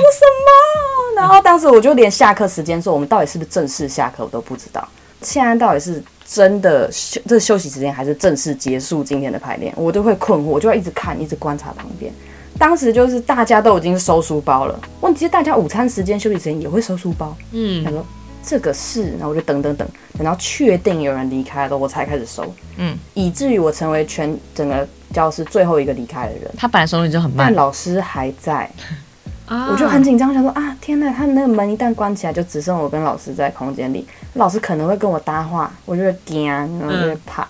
[1.17, 4.87] 然后当时我就连下课时间说我们到底是不是正式下课我都不知道，
[5.21, 12.13] 现在到底是真的休这休息时间还是正式结束今天的排练，我都会困惑，我就要一直看，一直观察旁边。
[12.57, 17.35] 当时就是大家都已经收书包了，问题是大家午餐时间、休息时间也会收书包。
[17.51, 18.05] 嗯，他说
[18.45, 19.87] 这个是，然后我就等等等，
[20.17, 22.53] 等到确定有人离开了，我才开始收。
[22.77, 26.51] 嗯，以至于我成为全整个教室最后一个离开的人。
[26.55, 28.69] 他本来收的就很慢，但老师还在，
[29.45, 31.13] 啊、我就很紧张，想说啊，天呐！
[31.15, 37.43] 他那个门一旦关起来，就只剩我跟老师在空间里，老师可能会跟我搭话，我就会惊，然后就会怕。
[37.43, 37.47] 嗯、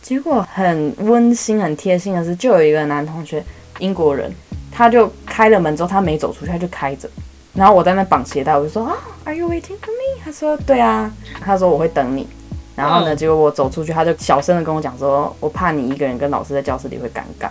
[0.00, 3.44] 结果很温馨、很贴心的是，就有一个男同学。
[3.78, 4.32] 英国人，
[4.70, 7.08] 他就开了门之后，他没走出去，他就开着。
[7.54, 10.20] 然后我在那绑鞋带，我就说啊，Are you waiting for me？
[10.24, 11.10] 他说对啊，
[11.40, 12.26] 他说我会等你。
[12.74, 17.48] 然后呢，结果我走出去，他就小声的跟我讲说，我怕你一个人跟老师在教室里会尴尬。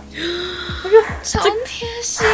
[0.84, 2.24] 我说超贴心，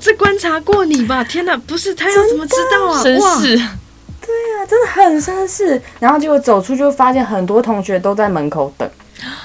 [0.00, 1.22] 这观察过你吧？
[1.22, 3.00] 天哪，不是他要怎么知道啊？
[3.04, 5.80] 绅士，对啊，真的很绅士。
[6.00, 8.90] 然后结果走出去，就发现很多同学都在门口等。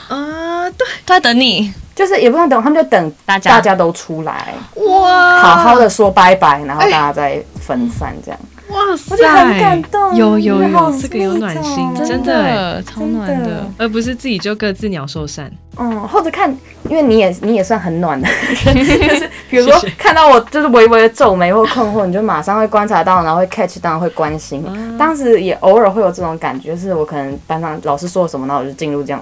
[0.07, 1.71] 啊，对，都在等你。
[1.95, 8.39] 就是也不用等，他们就等大家大家都出来，哇，好好的说拜拜，然后大家再分散这样。
[8.69, 12.82] 哇塞，我觉得很感动，有有有，这个有暖心，真的。
[12.82, 15.51] 超暖的，而不是自己就各自鸟兽散。
[15.77, 16.49] 嗯，或者看，
[16.89, 18.27] 因为你也你也算很暖的，
[18.73, 24.65] 就是比如说看到我就是微微的皱眉或困惑，你就马上会观察到，然后会 catch 到，会关心。
[24.97, 29.21] 当时也偶尔会有这种感觉，就是我可能班上老师说什么，然后我就进入这样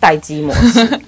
[0.00, 0.88] 待机模式。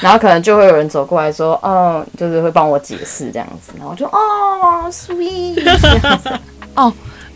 [0.00, 5.62] 然后可能就会有人走过来说，哦，就是会帮我解释这样子，然后就哦，sweet，
[6.74, 6.92] 哦，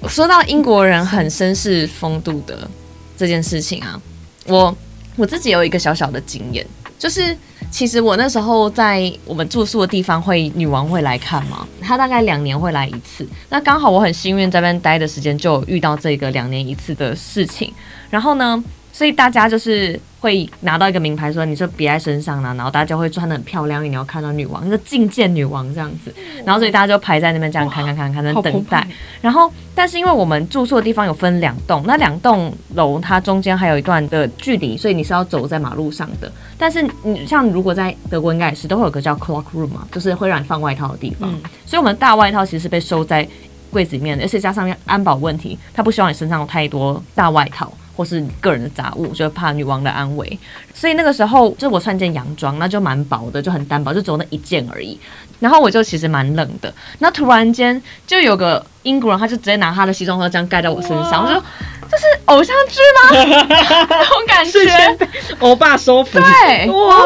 [0.08, 2.68] 说到英国人很绅士风度的
[3.16, 4.00] 这件事情啊，
[4.46, 4.74] 我
[5.16, 6.66] 我自己有一个小小的经验，
[6.98, 7.36] 就是
[7.70, 17.72] 其实我那时候在我们住宿的地方会女王会来看嘛，她大概两年会来一次，那刚好我很幸运在那边待的时间就遇到这个两年一次的事情，
[18.10, 18.62] 然后呢，
[18.94, 20.00] 所以大家就是。
[20.24, 26.10] 会拿到一个名牌，说你说别在身上了，然后大家就会穿的很漂亮，你要看到女王，就觐见女王这样子，
[26.46, 28.88] 然后所以大家就排在那边这样看看看看，在等待。
[29.20, 36.32] 然后，但是因为我们住宿的地方有分两栋，那两栋楼它中间还有一段的距离，所以你是要走在马路上的。
[36.56, 41.30] 但是你像如果在德国应该也是都会有个叫 clock room 嘛，就是会让你放外套的地方。
[41.66, 43.28] 所以我们大外套其实是被收在
[43.70, 47.70] 柜子里面的，而且加上安保问题，他不希望你身上有太多大外套。
[47.96, 50.38] 或是个人的杂物，就怕女王的安危，
[50.74, 54.98] 所以那个时候就我穿件洋装，那就蛮薄的，就很单薄，就只有那一件而已。
[55.40, 61.42] 然后我就其实蛮冷的，那突然间就有个英国人，他就直接拿他的西装盒这样盖在我身上，我说
[61.90, 63.86] 这是偶像剧吗？
[63.90, 65.06] 那种感觉，
[65.40, 66.96] 欧巴收服，对，哇，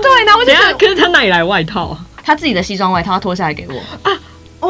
[0.00, 1.96] 对，那我就想，可是他哪里来外套？
[2.22, 3.74] 他自己的西装外套，他脱下来给我。
[4.08, 4.12] 啊，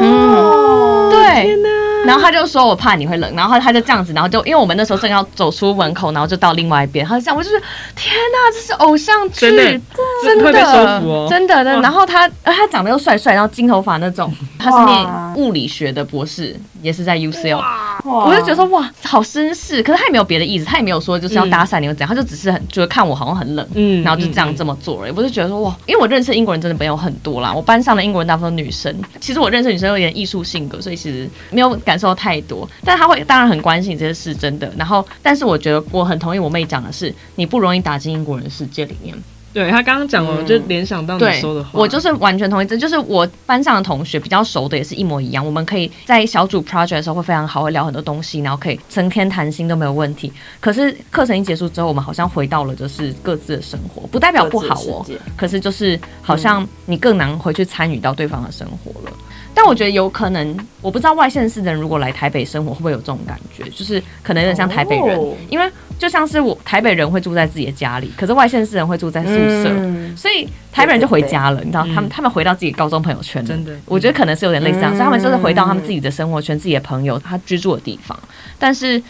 [0.00, 1.42] 哦，嗯、对。
[1.44, 1.68] 天哪
[2.06, 7.04] 然后他就说：“我怕你会冷。”然后他就这样子，然后就因为我们那时候正要走出门口，然后就到另外一边。
[7.04, 7.58] 他就这样，我就是
[7.96, 9.80] ：“天哪，这是偶像剧，真的，
[10.22, 14.32] 真的，真的。”然后他，他长得又帅帅，然后金头发那种。
[14.56, 17.60] 他是念物理学的博士，也是在 UCL。
[18.04, 25.12] 我就觉得说：“哇，好绅士。”可是他也没有别的意思，他也没有说就是要搭讪你或怎样，他就只是很就是看我好像很冷，嗯，然后就这样这么做而已。
[25.16, 28.94] 我就觉得说：“哇，因为我认识英国人真的没有很多啦，我班上的英国人大部分女生。
[29.18, 34.70] 其实我认识女生有点艺术性格，所以其实没有感。”受太多，但他会当然很关心这些事，真的。
[34.76, 39.16] 然后，但是我觉得我很同意我妹讲的是，你不容易打进英国人的世界里面。
[39.56, 42.66] 对，他刚刚讲了，我就联想到你说的话，我就是完全同意。
[42.66, 45.42] 这就是我班上的同学比较熟的，也是一模一样。
[45.42, 50.30] 我们可以在小组 project 的时候会非常好，会聊很多东西，然后可以成天谈心都没有问题。
[50.60, 55.06] 可是课程一结束之后，我们好像回到了就是各自的生活，不代表不好哦。
[55.34, 59.16] 可是就是好像你更难回去参与到对方的生活了。
[59.56, 65.66] 但我觉得有可能，我不知道外县市的人如果来台北生活会不会有这种感觉，就是可能有点像台北人，因为
[65.98, 69.74] 就像是我台北人会住在自己的家里，可是外县市人会住在宿舍，
[70.14, 78.16] 所以台北人就回家了，你知道，他们他们回到自己高中朋友圈，真的，我觉得可能是有点类似这样，所以他们就是回到他们自己的生活圈、自己的朋友他居住的地方。
[78.58, 79.02] 但是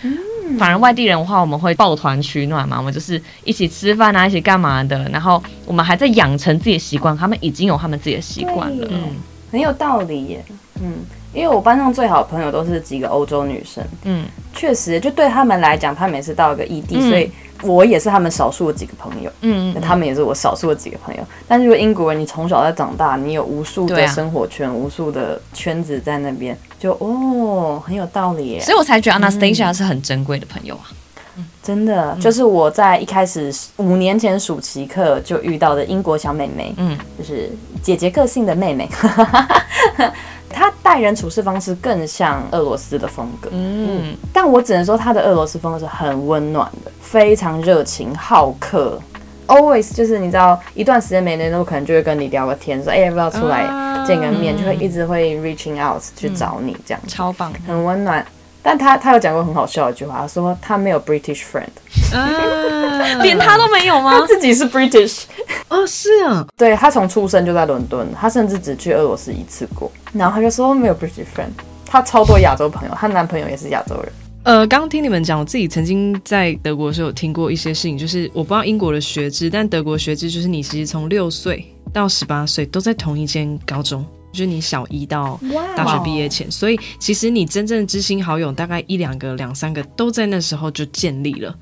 [0.56, 9.16] 反而外地人的话，我们会抱团取暖嘛，我们就是一起吃饭啊，一起干嘛的，然后我们还在养成自己的习惯，他们已经有他们自己的习惯了，嗯。
[9.50, 10.44] 很有道理耶，
[10.80, 10.94] 嗯，
[11.32, 17.30] 因为我班上最好的朋友都是几个欧洲女生，嗯，确实，就对他们来讲，他们也是到一个异地，嗯、所以
[17.62, 21.22] 我也是他们少数的几个朋友，嗯，他们也是我少数的几个朋友。
[21.46, 28.61] 但是如果英国人，你从小在长大，你有无数的生活圈，啊、无数的圈子在那边，就哦，很有道理耶。
[28.61, 30.90] 所以我才觉得 Anastasia 是很珍贵的朋友啊。
[31.66, 37.50] 真的，就是我在一开始五年前暑期课就遇到的英国小妹妹，嗯，就是
[37.83, 38.88] 姐姐个性的妹妹，
[40.48, 49.00] 她待人处事方式更像俄罗斯的风格，嗯，但我只能说她的俄罗斯风格是很温暖的，非常热情好客
[49.48, 53.64] ，always 就是你知道一段时间没联络，可能就会跟你聊个天，说哎要不要出来
[54.07, 58.24] 见个面，就会一直会 reaching out 去找你这样，超棒，很温暖。
[58.68, 61.68] 但他他有讲过很好笑的一句话，他说他没有 British friend，
[62.12, 64.18] 啊，连他都没有吗？
[64.18, 65.22] 他自己是 British，
[65.68, 71.50] 哦，是啊，对，他从出生就在伦敦，他甚至只去俄罗斯一次过，然后他就说没有 British friend，
[71.87, 74.12] 他超多亚洲朋友，他男朋友也是亚洲人。
[74.42, 84.05] 呃，刚刚听你们讲，我自己曾经在德国的时候有听过一些事情，就是我不知道英国的学制，但德国学制就是你其实从六岁到十八岁都在同一间高中，
[84.37, 85.40] 就是你小一到
[85.75, 91.55] 大学毕业前，所以其实你真正的知心好友大概一两个、两三个都在那时候就建立了。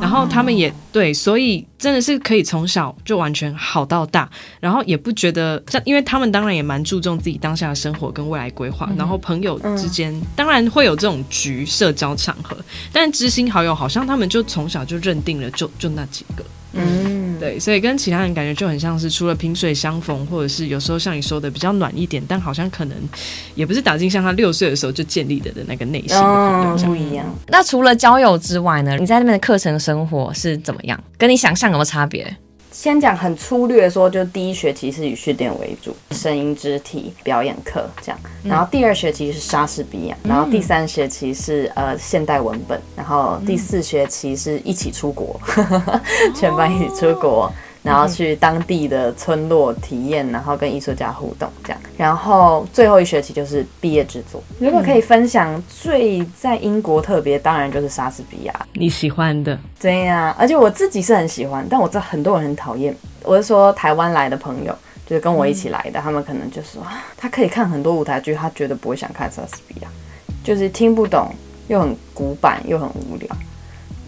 [0.00, 4.28] 然后他们也对，所以真的是可以从小就完全好到大，
[4.58, 12.56] 然后也不觉得像，因为他们当然也蛮注重自己当下的生活跟未来规划，然后朋友之间当然会有这种局社交场合，
[12.92, 16.44] 但知心好友好像他们就从小就认定了就，就就那几个。
[16.72, 22.96] 嗯，对，所以跟其他人感觉就很像是除了萍水相逢，或者是有时候像你说的比较暖一点，但好像可能
[23.54, 27.26] 也不是打进像他六岁的时候就建立的的那个内心的朋友不一样。
[27.48, 28.96] 那除了交友之外呢？
[28.98, 31.02] 你在那边的课程生活是怎么样？
[31.18, 32.36] 跟你想象有没有差别？
[32.72, 38.20] 先讲很粗略说，就第一学期是以训练为主，声音、肢体、表演课这样。
[38.44, 45.40] 然后第二学期是莎士比亚，然后第三学期是呃现代文本，然后第四学期是一起出国，
[46.34, 47.52] 全班一起出国。
[47.82, 51.80] 然后去当地的村落体验，然后跟艺术家互动，这样。
[51.96, 54.42] 然后最后一学期就是毕业制作。
[54.58, 58.66] 如果可以分享最在英国特别，当然就是莎士比亚。
[58.74, 59.58] 你喜欢的？
[59.80, 62.94] 对呀，而且我自己是很喜欢，但我知道很多人很讨厌。
[63.22, 66.82] 我是说台湾来的朋友，就是跟我一起来的，他们可能就说
[67.16, 69.88] 他可以看很多舞台剧，他绝对不会想看莎士比亚，
[70.44, 71.34] 就是听不懂，
[71.68, 73.28] 又很古板，又很无聊。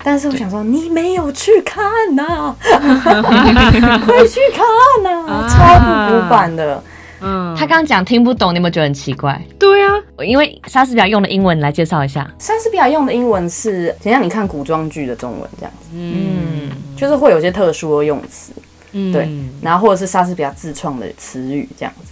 [0.05, 1.83] 但是我想说，你没有去看
[2.15, 2.57] 呐、啊，
[4.05, 6.83] 快去看呐、啊，超不古板的。
[7.25, 9.41] 嗯，他刚刚讲听不懂，你有没有觉得很奇怪？
[9.59, 9.93] 对啊，
[10.27, 18.53] 因为莎士比亚用的英文来介绍一下，莎士比亚用的英文是，想像你看古装剧的中文这样子，嗯，就是会有些特殊的用词，
[18.91, 19.29] 嗯，对，
[19.61, 22.12] 然后或者是莎士比亚自创的词语这样子。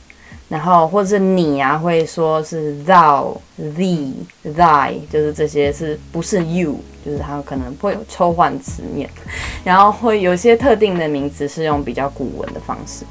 [0.50, 4.12] 然后或者是你啊，会说是 thou、thee、
[4.44, 6.76] thy，就是这些是不是 you？
[7.06, 9.08] 就是它可能会有抽换词面，
[9.64, 13.06] 然后会有些特定的名词是用比较古文的方式。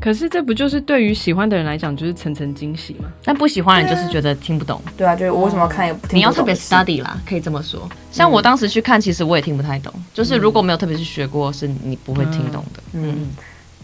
[0.00, 3.04] 可是这不就是对于喜欢的人来讲就是层层惊喜吗？
[3.24, 4.82] 但不喜欢的人就是觉得听不懂。
[4.96, 6.18] 对啊，就是我为什么要看也不听不懂。
[6.18, 7.88] 你要特别 study 啦，可以这么说。
[8.10, 9.94] 像我当时去看，其实我也听不太懂。
[10.12, 12.82] 就是如果没有特别去学过，是你不会听懂的。
[12.94, 13.14] 嗯。
[13.16, 13.28] 嗯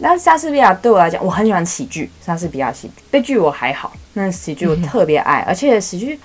[0.01, 2.11] 那莎士比亚对我来讲，我很喜欢喜剧。
[2.25, 6.19] 莎士比亚喜剧，悲剧我还好，那喜剧我特别爱，而且喜剧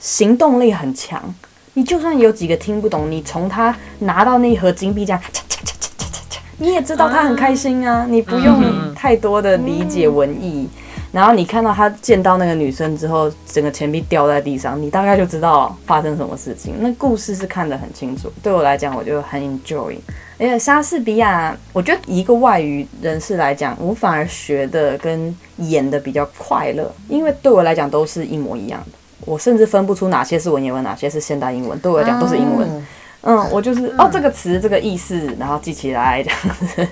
[0.00, 1.22] 行动力很强。
[1.74, 5.22] 你就算有几个听不懂，你从他拿到那一盒金币这样，
[6.58, 8.06] 你也知道他很开心啊。
[8.08, 10.68] 你不用太多的理解文艺。
[11.10, 16.74] 然后你看到他见到那个女生之后，整个钱币掉在地上，你大概就知道发生什么事情。
[16.80, 18.30] 那故事是看得很清楚。
[18.42, 19.96] 对我来讲，我就很 enjoy。
[20.38, 28.98] 而且莎士比亚，我觉得一个外语人士来讲，我反而学的跟演的比较快乐，因为对我来讲都是一模一样的。
[29.22, 31.76] 我甚至分不出哪些是文言文，哪些是现代英文。
[31.80, 32.86] 对我来讲都是英文。
[33.22, 36.86] 嗯，我就是哦，这个词这个意思，然后记起来这样子。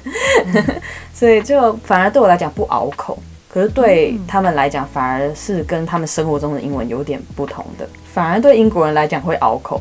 [1.14, 3.16] 所以就反而对我来讲不拗口。
[3.56, 9.80] 可是对他们来讲，反而是跟他们生活中的英文有点不同的，反而对英国人来讲会拗口。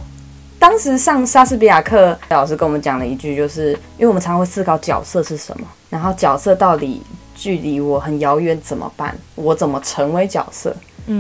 [0.57, 7.01] 当时上莎士比亚课，老师跟我们讲了一句，就是因为我们常常会思考角色是什么，然后角色到底
[7.35, 9.13] 距离我很遥远怎么办？
[9.35, 10.73] 我怎么成为角色，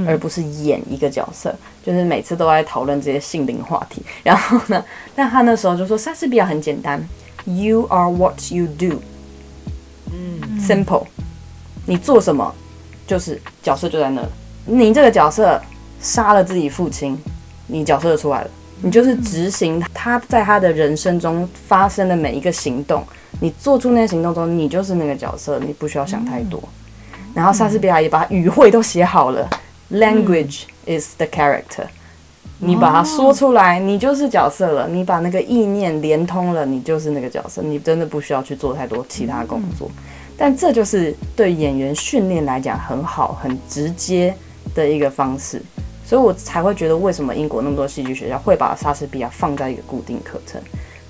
[0.07, 1.53] 而不是演一个角色？
[1.85, 4.01] 就是每次都在讨论这些性灵话题。
[4.23, 4.81] 然后呢，
[5.13, 7.05] 但他那时候就说莎士比亚很简单
[7.43, 9.01] ，You are what you do，
[10.09, 11.03] 嗯，simple。
[11.85, 12.53] 你做什么，
[13.07, 14.21] 就是角色就在那。
[14.65, 15.61] 你这个角色
[16.01, 17.17] 杀了自己父亲，
[17.67, 18.49] 你角色就出来了。
[18.81, 23.03] 你就是执行他在他的人生中发生的每一个行动。
[23.39, 26.61] 你做出那些行动中，你就是那个角色，你不需要想太多。
[27.33, 29.49] 然后莎士比亚也把语汇都写好了
[29.91, 31.85] ，Language is the character。
[32.59, 34.87] 你把它说出来，你就是角色了。
[34.87, 37.61] 你把那个意念连通了，你就是那个角色。
[37.61, 39.91] 你真的不需要去做太多其他工作。
[40.37, 44.35] 但这就是对演员训练来讲很好、很直接
[44.73, 45.61] 的一个方式，
[46.05, 50.61] 所以我才会觉得为什么英国那么多戏剧学校会把莎士比亚放在一个固定课程，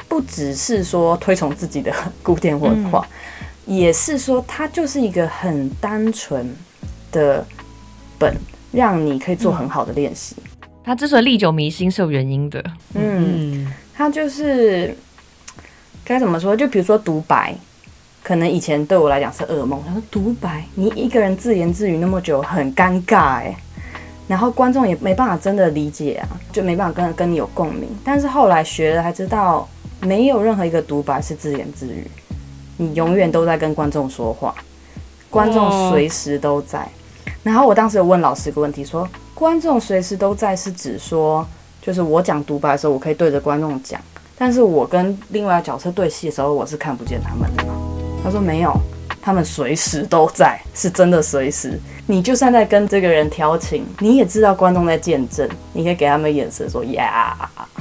[0.08, 3.04] 不只是说推崇自己的古典文化，
[3.66, 6.56] 也是说它就是一个很单纯
[7.12, 7.44] 的
[8.20, 8.36] 本，
[8.72, 10.36] 让你可以做很好的练习。
[10.84, 12.64] 它之所以历久弥新是有原因的，
[12.94, 14.96] 嗯，它就是
[16.04, 16.56] 该怎么说？
[16.56, 17.56] 就比如说独白。
[18.26, 19.80] 可能以前对我来讲是噩梦。
[19.86, 23.56] 他说独白，你一个人自言自语那么久，很尴尬哎。
[24.28, 27.88] 然后观众也没办法真的理解啊，就没办法跟跟你有共鸣。
[28.04, 29.70] 但是后来学了才知道，
[30.00, 32.10] 没有任何一个独白是自言自语，
[32.78, 34.56] 你永远都在跟观众说话，
[35.30, 36.84] 观众随时都在。
[37.44, 41.46] 然后我当时有问老师一个问题，说观众随时都在是指说，
[41.80, 44.02] 就是我讲独白的时候，我可以对着观众讲，
[44.36, 47.75] 但是我跟另外一个角色对戏的时候，我是看不见他们的？
[48.26, 48.76] 他说没有，
[49.22, 51.80] 他们随时都在，是真的随时。
[52.08, 57.38] 你就算在跟这个人调情，你也知道观众在见证，你可以给他们眼神说呀，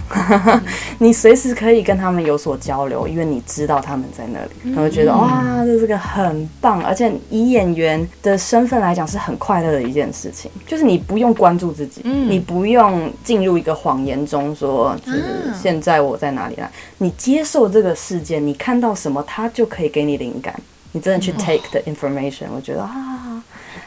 [0.99, 15.23] 你随时可以跟他们有所交流，因为你知道他们在那里，他会觉得哇，这是个很棒，而且以演员的身份来讲是很快乐的一件事情，就是你不用关注自己，你不用进入一个谎言中说，就是
[15.61, 20.55] 现在我在哪里了，你接受这个事件，你看到什么，他就可以给你灵感。
[20.97, 23.14] 你真的去 take the information，我觉得啊，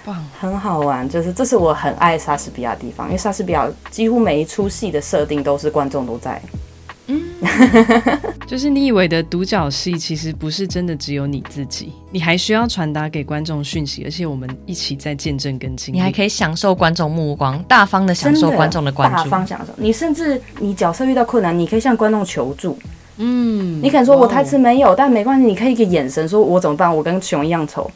[0.07, 1.07] 棒，很好玩。
[1.09, 6.41] 就是这是我很爱莎士比亚的地方，因为莎士比亚几乎每一出戏的设定都是观众都在。
[7.07, 7.21] 嗯，
[8.47, 15.97] 就是你以为的独角戏，其实不是真的只有你自己，你还需要传达给观众讯息，而且我们一起在见证跟经历。
[15.97, 19.73] 你还可以享受观众目光，大方的享受观众的关注，大方享受。
[19.75, 22.77] 你甚至你角色遇到困难，你可以向观众求助。
[23.17, 26.95] 嗯，你可能说我台词没有，但没关系，你可以一个眼神说我怎么办？
[26.95, 27.89] 我跟熊一样丑，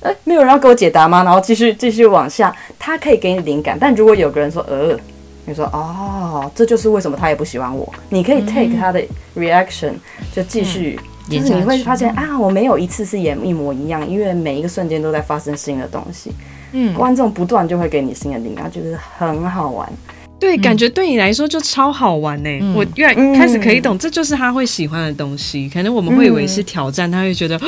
[0.00, 1.24] 哎，没有人要给我解答吗？
[1.24, 3.76] 然后继续继续往下，他可以给你灵感。
[3.80, 4.96] 但如果有个人说呃，
[5.44, 7.92] 你说哦，这就是为什么他也不喜欢我。
[8.10, 9.02] 你可以 take 他的
[9.36, 9.92] reaction，
[10.32, 16.32] 就继续，就是你会发现啊，我没有一次是演一模一样，因为每一个瞬间都在发生新的东西。
[16.72, 19.90] 嗯，观众不断就会给你新的灵感，就是很好玩。
[20.40, 22.48] 对，感觉对你来说就超好玩呢。
[22.62, 25.68] 嗯、我越来开始可以懂，嗯、这就是他会喜欢的东西。
[25.68, 27.58] 可能我们会以为是挑战，嗯、他会觉得，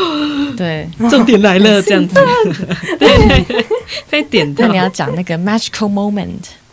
[0.57, 2.15] 对，重点来了这样子。
[2.99, 3.65] 对，
[4.09, 4.67] 被点到。
[4.67, 6.29] 那你要讲那个 magical moment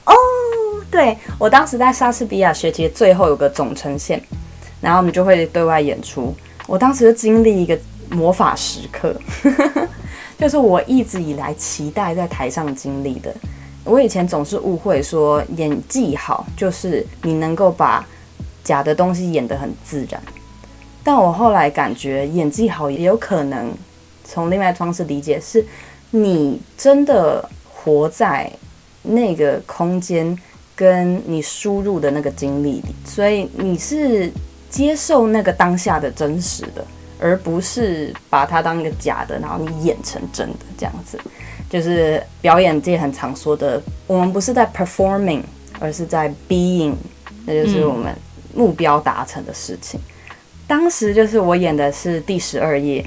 [0.06, 0.14] 哦。
[0.92, 4.22] 对，我当时在莎士比亚学期最后有个总呈现，
[4.80, 6.34] 然后我们就会对外演出。
[6.68, 7.78] 我当时就经历一个
[8.12, 9.16] 魔法时刻，
[10.40, 13.34] 就是我一直以来期待在台上经历的。
[13.88, 18.06] 我以前总是误会说演技好就是你能够把
[18.64, 20.22] 假的东西演得很自然，
[21.04, 23.74] 但我后来感觉演技好也有可能
[24.26, 25.66] 从另外一方式理解，是
[26.12, 28.52] 你真的活在
[29.04, 30.38] 那个空间
[30.76, 34.30] 跟你输入的那个经历里，所以你是
[34.70, 36.86] 接受那个当下的真实的，
[37.20, 41.18] 而不是把它当一个假的，然后你演成真的这样子。
[41.70, 45.42] 就是表演界很常说的，我们不是在 performing，
[45.80, 46.94] 而是在 being，
[47.46, 48.16] 那就是我们
[48.56, 50.00] 目标达成的事情。
[50.66, 53.06] 当时就是我演的是第十二页，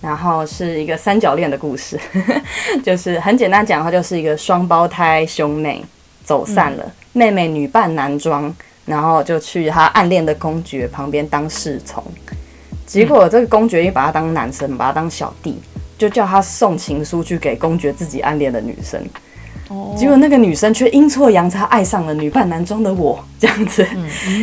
[0.00, 1.98] 然后是一个三角恋的故事，
[2.84, 5.84] 就是很简单讲的话，就是一个双胞胎兄妹
[6.24, 8.54] 走散了，妹妹女扮男装，
[8.84, 12.02] 然后就去他暗恋的公爵旁边当侍从，
[12.86, 15.58] 结果这个公爵又把他当男生，把他当小弟。
[15.98, 19.04] 就叫他送情书去给公爵自己暗恋的女生，
[19.96, 23.86] 结果那个女生却阴错阳差爱上了女扮男装的我，这样子，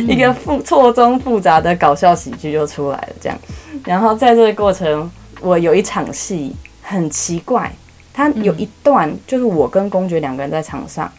[0.06, 3.08] 一个复错综复杂的搞笑喜剧就出来了。
[3.20, 3.38] 这样，
[3.84, 7.72] 然后在这个过程，我有一场戏很奇怪，
[8.12, 11.10] 他有一段就是我跟公爵两个人在场上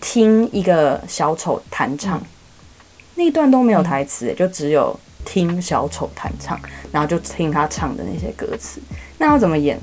[0.00, 2.22] 听一个小丑弹唱，
[3.14, 6.60] 那一段都没有台词，就只有听小丑弹唱，
[6.92, 8.80] 然后就听他唱的那些歌词。
[9.18, 9.78] 那要怎么演？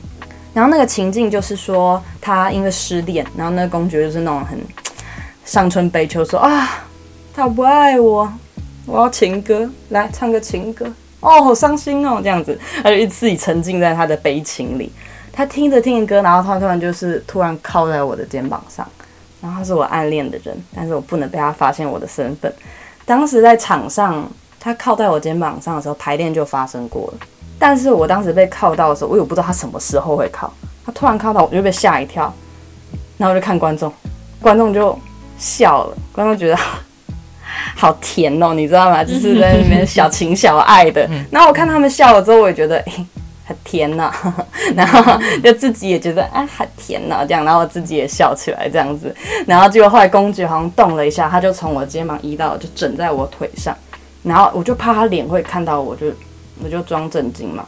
[0.54, 4.58] 然后那个情境就是说，他因为失恋，然后那个公爵就是那种很
[5.44, 6.86] 伤春悲秋，说啊，
[7.34, 8.32] 他不爱我，
[8.86, 10.86] 我要情歌，来唱个情歌。
[11.20, 14.92] 哦，好伤心哦，这样子，他就自己沉浸在他的悲情里。
[15.34, 18.88] 他听着听着歌，然后他突然就是突然靠在我的肩膀上，
[19.42, 22.54] 然后他是我暗恋的人，但是我不能被他发现我的身份。
[23.06, 24.26] 当时在场上，
[24.60, 27.28] 他靠在我肩膀上的时候，排练就发生过了。
[27.58, 30.52] 但是我当时被靠到的时候，我也不知道他什么时候会靠。
[30.86, 32.32] 他突然靠到，我就被吓一跳。
[33.18, 33.92] 然后我就看观众，
[34.42, 34.98] 观众就
[35.38, 35.98] 笑了。
[36.12, 36.58] 观众觉得
[37.76, 39.04] 好甜哦，你知道吗？
[39.04, 41.10] 就是在那边小情小爱的。
[41.32, 43.06] 然后我看他们笑了之后，我也觉得诶，
[43.46, 44.14] 很甜呐。
[44.76, 47.46] 然后就自己也觉得啊，很甜呐，这样。
[47.46, 49.16] 然后我自己也笑起来这样子。
[49.48, 53.76] 然后结果后来公爵好像动了一下，他就从我肩膀移到，就枕在我腿上。
[54.24, 56.08] 然后我就怕他脸会看到我，就。
[56.64, 57.66] 我就装震惊嘛，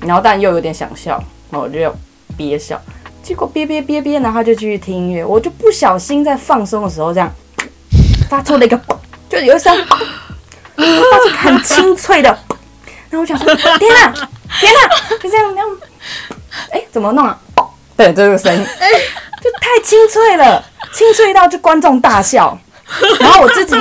[0.00, 1.94] 然后但又有点想笑，然后我就要
[2.36, 2.80] 憋笑，
[3.22, 7.30] 结果憋憋憋憋，然后就继续听音乐，我就不小心在放松的时候这样
[8.28, 8.80] 发出了一个，
[9.28, 12.28] 就有一声，发出很清脆的，
[13.10, 14.12] 然后我想说天哪，
[14.58, 15.68] 天哪，就这样那样，
[16.70, 17.38] 哎，怎么弄啊？
[17.96, 18.64] 对，这个声音，
[19.42, 22.58] 就太清脆了，清脆到就观众大笑，
[23.20, 23.76] 然后我自己，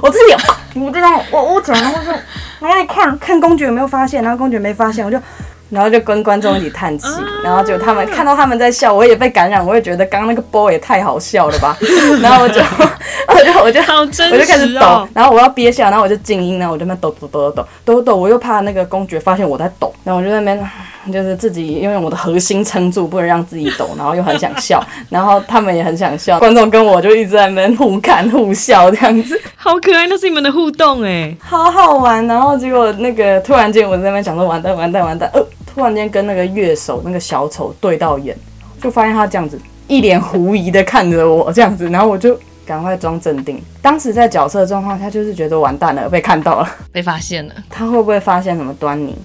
[0.00, 0.34] 我自己，
[0.74, 2.18] 我这种，我我转，然后就。
[2.60, 5.18] 然后看看公爵有没有发现，然后公爵没发现，我就，
[5.70, 7.06] 然后就跟观众一起叹气，
[7.44, 11.76] 然后就他们看到他们在笑，我也被感染，我也觉得刚刚那个波也太好笑了吧，
[12.20, 12.60] 然后我就
[13.28, 13.80] 我就我就
[14.24, 20.70] 我就开始抖，然后我要憋笑，然后我就静音，然后我就在那抖抖抖抖抖抖抖，我又怕那个公爵发现我在抖，然后我就在那边
[21.12, 32.26] 就是自己因为我的核心撑住，不能让自己抖，然后又很想笑， 然后他们也很想笑，观众跟我就一直在那边互看互笑这样子，好可爱，那是你们的互动哎，好好玩。
[32.26, 38.36] 然后结果那个突然间我在那边想说完蛋完蛋完蛋，呃，突然间跟那个乐手那个小丑对到眼，
[38.82, 42.38] 就发现他这样子一脸狐疑的看着我这样子，然后我就。
[42.68, 43.58] 赶快装镇定。
[43.80, 47.54] 当时在角色状况他，就是觉得完蛋了，被看到了，被发现了。
[47.70, 49.16] 他会不会发现什么端倪？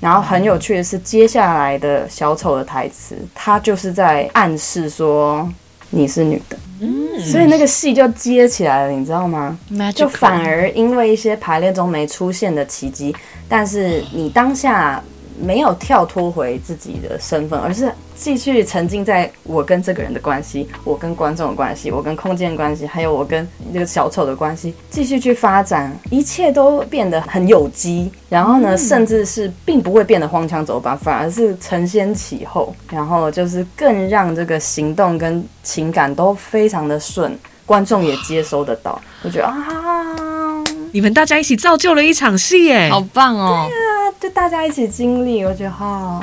[0.00, 5.48] 然后很有趣的是，接下来的小丑的台词，他就是在暗示说
[5.90, 6.56] 你是女的。
[6.80, 9.58] 嗯，所以那个戏就接起来了，你知道吗.
[9.94, 13.14] 就反而因为一些排练中没出现的奇迹，
[13.48, 15.02] 但是你当下。
[15.40, 28.10] 没有跳脱回自己的身份，而是继续沉浸在我跟这个人的关系，我跟观众的关系，我跟空间的关系，还有我跟那个小丑的关系，继续去发展，一切都变得很有机。
[28.28, 39.00] 然后呢，甚至是并不会变得荒腔走板，反而是承先启后，然后就是更让这个行动跟情感都非常的顺，观众也接收得到。
[39.22, 39.54] 我觉得啊，
[40.92, 43.68] 你们大家一起造就了一场戏，耶，好棒哦！
[44.20, 46.20] 就大家一起经历，我觉得哈，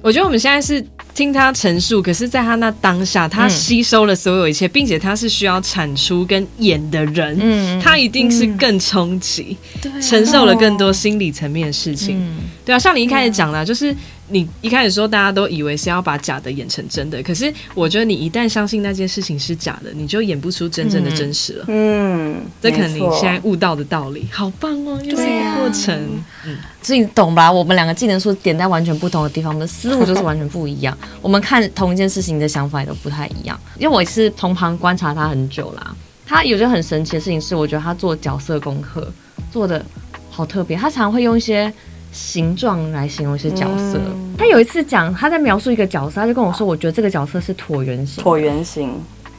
[0.00, 0.84] 我觉得我们现在是
[1.14, 13.94] 听他陈述，可是在他那当下，他吸收了所有一切，嗯、并且他是需要产出跟演的人，嗯，他一定是更冲击，嗯、承受了更多心理层面的事情，嗯、对啊，像你一开始讲了，就是。
[14.32, 21.64] 你一开始说大家都以为是要把假的演成真的，可是我觉得你一旦相信那件事情是假的，你就演不出真正的真实了。
[21.68, 25.94] 嗯，这可能你现在悟到的道理，好棒哦，又是一个过程。
[25.94, 27.52] 啊、嗯，所以你懂吧？
[27.52, 30.96] 我们两个技能树点在完全不同的地方，我们的思路就是完全不一样。
[31.20, 33.60] 我们看同一件事情的想法也都不太一样。
[33.78, 39.12] 因为我是从旁观察他很久啦，他有些很神奇的事情是，我觉得他做角色功课
[39.50, 39.84] 做的
[40.30, 41.70] 好特别，他常常会用一些。
[42.14, 43.98] 形状来形容一些角色。
[43.98, 48.92] 嗯、他有一次讲，他在描述一个角色，他就跟我说：“我觉得这个角色是椭圆形。”椭圆形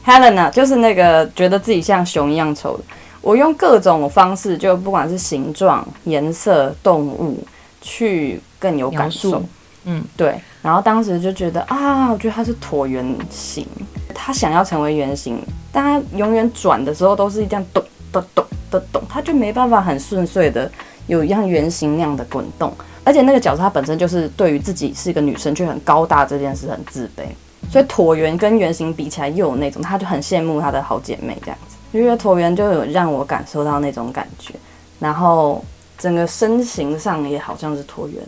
[0.04, 2.84] ，Helena 就是那个觉得自己像熊一样丑的。
[3.20, 7.42] 我用各种方式，就不管是形状、颜色、动物，
[7.80, 9.42] 去更有感受。
[9.84, 10.38] 嗯，对。
[10.62, 13.66] 然后当时就觉得啊，我觉得他是椭圆形。
[14.14, 15.38] 他想要成为圆形，
[15.72, 17.82] 但他永远转的时候都是这样咚
[18.12, 20.70] 咚咚咚咚，他就没办法很顺遂的。
[21.06, 22.72] 有一样圆形那样的滚动，
[23.04, 27.22] 而且那个角色他本身就是对于自己是一个女生却很高大这件事很自卑，
[27.70, 34.54] 所以椭圆跟圆形比起来又有那种，他就很羡慕他的好姐妹这样子，因为椭圆就有让我感受到那种感觉，
[34.98, 35.62] 然后
[35.98, 38.22] 整个身形上也好像是椭圆，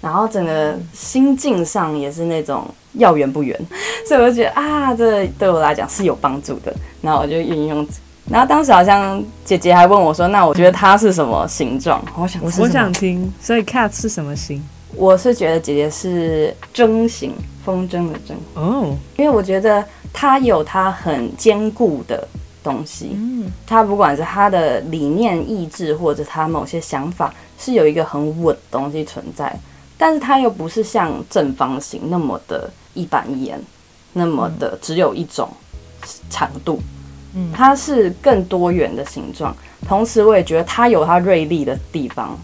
[0.00, 3.58] 然后整个心境上也是那种要圆不圆，
[4.06, 7.86] 所以我就觉得啊，这对我来讲是有帮助的，然后我就运用。
[8.30, 13.32] 然后当时好像姐姐还问我说：“那我觉得它是什么形状？”我想，我想听。
[13.40, 14.62] 所以 cat 是什么形？
[14.94, 17.32] 我是觉得姐姐是筝形，
[17.64, 18.34] 风筝的筝。
[18.54, 22.26] 哦，因为我觉得它有它很坚固的
[22.62, 23.10] 东西。
[23.14, 29.54] 嗯，它不管是它的理念、意志，或者它某些想法，是有一个很稳的东西存在。
[29.96, 33.60] 但是它又不是像正方形那么的一板一眼，
[34.12, 35.48] 那么的只有一种
[36.30, 36.80] 长度。
[37.54, 39.54] 它是更多元的形状，
[39.86, 42.38] 同时我也觉得它有它锐利的地方，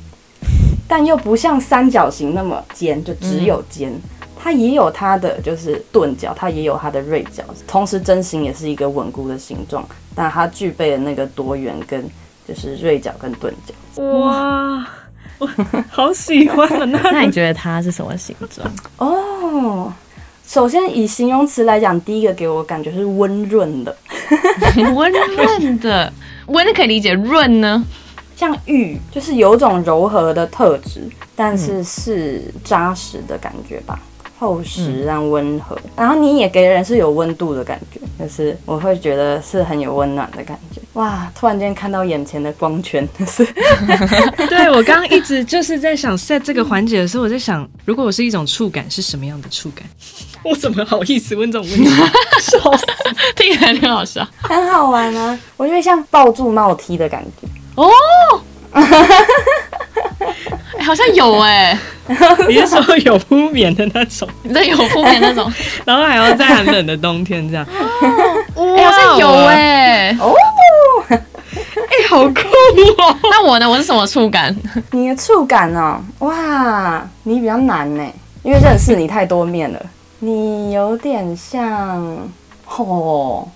[0.86, 3.92] 但又不像三角形那么尖，就只有尖。
[4.36, 7.42] 它也有它的就是钝角，它也有它的锐角。
[7.66, 9.82] 同时，针形也是一个稳固的形状，
[10.14, 12.06] 但它具备了那个多元跟
[12.46, 14.02] 就是锐角跟钝角。
[14.02, 14.86] 哇，
[15.38, 15.48] 我
[15.88, 16.84] 好喜欢啊！
[16.84, 18.70] 那 那你觉得它是什么形状？
[18.98, 19.90] 哦。
[20.46, 23.96] 首先以形容词来讲，第一个给我感觉是温润的，
[24.94, 26.12] 温润的，
[26.46, 27.84] 温可以理解，润呢，
[28.36, 33.98] 像玉，就是有种柔和的特质，但是是扎实的感觉吧。
[34.44, 40.82] 厚实，但温和，嗯、然后你也给人是有温度的感觉，就是我会觉得是很有温暖的感觉。
[40.92, 43.42] 哇，突然间看到眼前的光圈， 是。
[44.48, 49.84] 对，我刚刚一直就是在想，在这个环节的时候，我在想，如果我是一种触感，是什么样的触感？
[50.44, 51.90] 我怎么好意思问这种问题？
[52.40, 52.84] 笑死，
[53.34, 55.38] 听起来挺好笑，很好玩啊！
[55.56, 57.90] 我觉得像抱住帽梯的感觉哦。
[60.84, 61.78] 欸、好像有哎、欸，
[62.46, 64.28] 你是说有铺棉的那种？
[64.52, 65.50] 对，有铺棉那种，
[65.86, 67.66] 然后还要在很冷的冬天这样。
[68.54, 70.34] 哦欸、好像有哎、欸，哦，
[71.08, 72.40] 哎、欸，好酷
[72.98, 73.16] 哦！
[73.30, 73.68] 那我呢？
[73.68, 74.54] 我是什么触感？
[74.90, 78.04] 你的触感哦，哇，你比较难呢，
[78.42, 79.80] 因为认识你太多面了。
[80.18, 82.28] 你有点像，
[82.66, 83.48] 哦。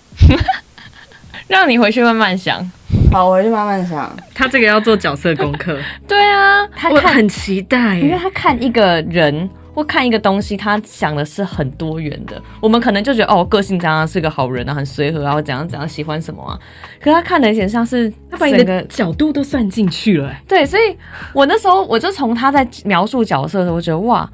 [1.50, 2.70] 让你回去慢慢想。
[3.10, 4.14] 好，我回去慢慢想。
[4.34, 5.78] 他这个要做角色功课。
[6.06, 12.40] 对啊，他我很期待，因为他看一个人或看一个东西，他想的是很多元的。
[12.60, 16.58] 我们可能就觉得哦，个性这样是个好人啊，很随和啊，或怎样怎样，喜欢什么啊。
[17.00, 20.30] 可是他看的有点像是他把你的角度都算进去了。
[20.46, 20.94] 对，所以
[21.32, 24.28] 我那时候我就从他在描述角色的时候，我觉得哇，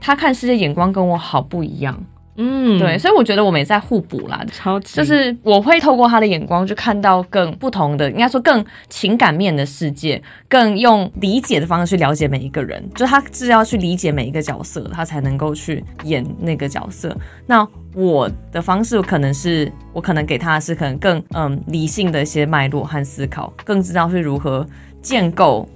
[0.00, 1.98] 他看世界眼光跟我好不一样。
[2.40, 17.12] 嗯，对，所以我觉得我们也在互补啦，超级就是我会透过他的眼光去看到更不同的，应该说更情感面的世界，更用理解的方式去了解每一个人，就他是要去理解每一个角色，他才能够去演那个角色。
[17.44, 24.64] 那我的方式可能是我可能给他的是可能更嗯理性的一些脉络和思考，更知道是如何
[25.02, 25.68] 建构。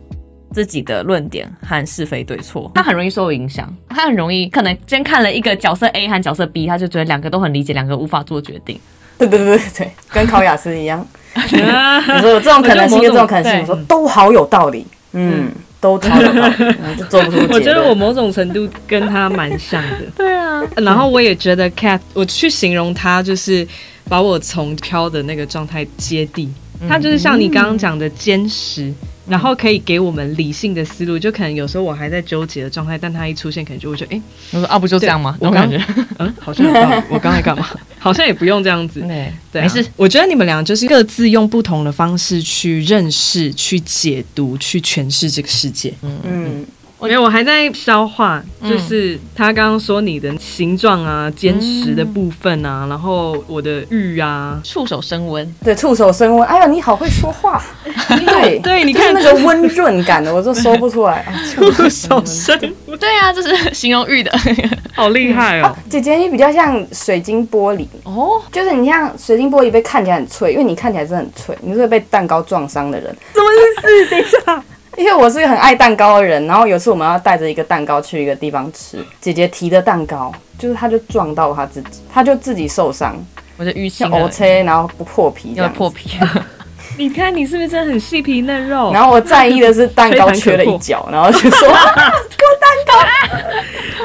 [0.53, 8.79] 自己的论点和是非对错，他很容易受影响，他很容易可能先看了一个角色 A 和角色 B，他就觉得两个都很理解，两个无法做决定。
[9.19, 11.07] 对对对对， 跟考雅思一样。
[11.35, 15.51] 你说有这种可能性，有这种可能性，我说都好有道理，嗯，
[15.81, 16.55] 都超有道理，
[16.99, 17.39] 就做不出。
[17.51, 19.99] 我觉得我某种程度跟他蛮像的。
[20.17, 23.67] 对啊，然后我也觉得 Cat，我去形容他就是
[24.09, 26.53] 把我从飘的那个状态接地，
[26.89, 28.93] 他就是像你刚刚讲的坚实。
[29.29, 35.37] 然后可以给我们理性的思路，就可能有时候我还在纠结的状态，但他一出现，可能就会觉得，哎，我说啊，不就这样吗？
[35.41, 35.81] 我感觉，
[36.19, 36.67] 嗯，好像
[37.09, 37.69] 我刚才干嘛？
[37.99, 39.01] 好像也不用这样子。
[39.07, 39.89] 对，对啊，没事。
[39.97, 45.95] 我觉得你们俩就是各自用不同的方式去认识、去解读、去诠释这个世界。
[46.03, 46.67] 嗯
[47.09, 56.47] 觉得我还在消化，就是他刚刚说你的形状啊、坚实的部分啊，然后我的玉啊，触手升温，对，触手升温。
[56.49, 57.63] 哎呀，你好会说话，
[58.09, 59.13] 对对，你看。
[59.13, 61.23] 那个温润感的，我都说不出来。
[61.55, 64.33] 触手升温，对啊，这是形容玉的，
[64.95, 65.77] 好厉害哦。
[65.91, 67.87] 姐姐，你比较像水晶玻璃。
[68.05, 74.11] 哦，就是你像水晶玻璃被看起来很脆，因为你看起来是很脆，你是会被蛋糕撞伤的人，什么意思？
[74.11, 74.65] 等一下。
[74.97, 83.17] 因为我是一个很爱蛋糕的人，然后有次我们要带着一个蛋糕去一个地方吃，姐姐提的蛋糕，就是她就撞到她自己，她就自己受伤，
[83.57, 84.31] 我就淤青了，
[84.65, 86.19] 然后不破皮，要破皮。
[86.99, 88.93] 你看你是不是真的很细皮嫩肉？
[88.93, 91.49] 然后我在意的是蛋糕缺了一角，然后就说
[92.37, 92.93] 给我蛋糕，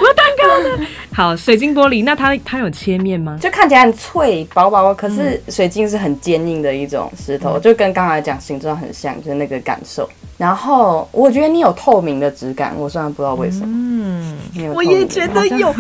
[0.02, 0.88] 我蛋糕呢？
[1.18, 3.40] 好，水晶玻璃，那它它有切面吗？
[3.42, 10.08] 就看起来很脆，薄薄，可是水晶是很坚硬的一种石头，嗯、就跟刚才讲形状很像，就是那个感受。
[10.38, 14.38] 然后我觉得你有透明的质感，我虽然不知道为什么，嗯，
[14.76, 15.74] 我也觉得有， 有，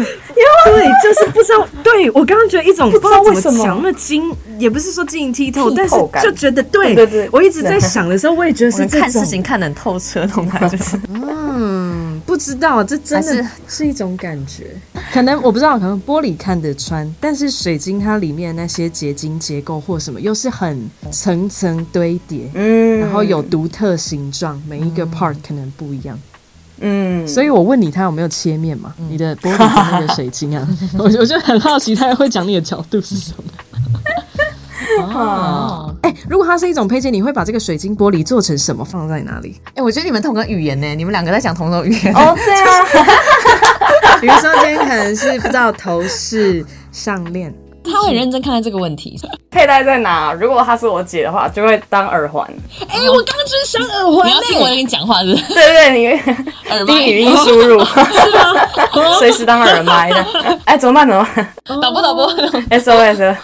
[0.66, 3.64] 对，就是不知道，对我刚刚觉得一种不知道为什么。
[3.64, 10.78] 讲那么晶，也不是说晶莹剔透，但是就觉得对，对对，我一直在想的时候，我也觉得是 看事情看得很透彻那种感觉，
[11.14, 11.77] 嗯，
[12.38, 14.68] 不知道，这真的是一种感觉，
[15.12, 24.62] 可能我不知道，可能玻璃看得穿，但是水晶它里面那些结晶结构或什么，又是很层层堆叠，嗯，然后有独特形状。
[24.68, 26.20] 每一个 part 可能不一样，
[26.80, 28.94] 嗯，所以我问你，他有没有切面嘛？
[29.00, 30.68] 嗯、你的玻璃的那个水晶啊，
[31.00, 33.44] 我我就很好奇，他会讲你的角度是什么？
[35.02, 38.84] 哦，哎，如果它是一种配件，你会把这个水晶玻璃做成什么？
[38.84, 39.60] 放在哪里？
[39.70, 42.86] 哎、欸，我觉得你们同个语言呢，你们两个在讲同种语言哦，对啊，
[44.22, 47.54] 比如说今天可能是不知道头饰、项链。
[47.88, 49.20] 他会很认真看待这个问题，
[49.50, 50.34] 佩戴在哪？
[50.34, 52.46] 如果她是我姐的话，就会当耳环。
[52.88, 54.28] 哎、欸，我刚刚就是想耳环。
[54.28, 55.54] 你要听我跟你讲话是不是？
[55.54, 56.08] 对对对，你
[56.70, 57.84] 耳麦语音输入？
[59.20, 60.18] 随时当耳麦的。
[60.66, 61.08] 哎、欸，怎么办？
[61.08, 61.82] 怎么办？
[61.82, 62.32] 导播导播
[62.70, 63.36] ，SOS。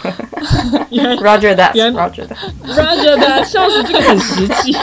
[1.20, 4.76] Roger that，Roger that，Roger that，笑死，这个很实际。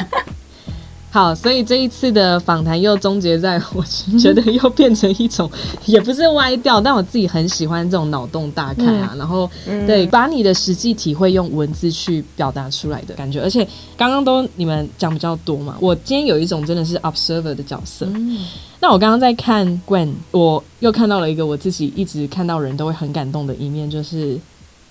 [1.13, 3.83] 好，所以这一次的访谈又终结在，我
[4.17, 5.51] 觉得又变成一种，
[5.85, 9.49] 也不是歪掉，但我自己很喜欢这种脑洞大开啊，嗯、然后
[9.85, 18.47] 对，把你的实际体会用文字去表达出来的感觉，而且刚刚都你们讲比较多嘛，我今天有一种真的是 observer 的角色，嗯、
[18.79, 24.39] 那我刚刚在看 Gwen，我又看到了一个我自己一直看到人都会很感动的一面，就是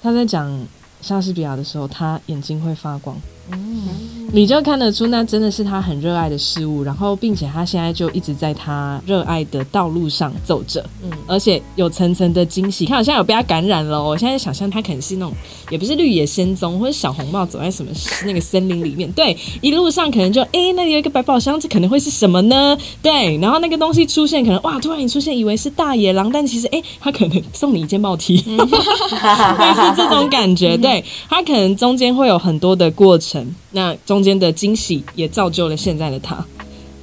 [0.02, 0.54] 他在讲
[1.00, 3.16] 莎士比亚的时候，他眼睛会发光。
[3.52, 3.88] 嗯，
[4.32, 12.86] 你就看得出那真的是他很热爱的事物，然后并且他现在就一直在他热爱的道路上走着，嗯，而且有层层的惊喜。
[12.86, 15.34] 看我现在有被他感染了，我现在想象他可能是那种
[15.70, 17.90] 也不是绿野仙踪或者小红帽走在什么
[18.24, 22.76] 那个森林里面，对，一路上可能就哎那里有一个百宝箱，这可能会是什么呢？
[23.02, 33.39] 对，然后那个东西出现，可能哇突然一出现，以为是大野狼，但其实哎他可能送你一件帽 T， 类似这种感觉，对，他可能中间会有很多的过程。
[33.72, 36.44] 那中间的惊喜也造就了现在的他，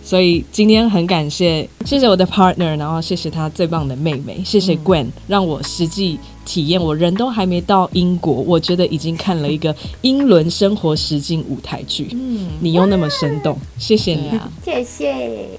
[0.03, 12.07] 所以今天很感谢，谢谢我的 partner，然后谢谢他最棒的妹妹，谢谢 Gwen，让我实际体验，我人都还没到英国，我觉得已经看了一个英伦生活实境舞台剧。
[12.13, 15.13] 嗯，你又那么生动，谢谢你啊，谢谢，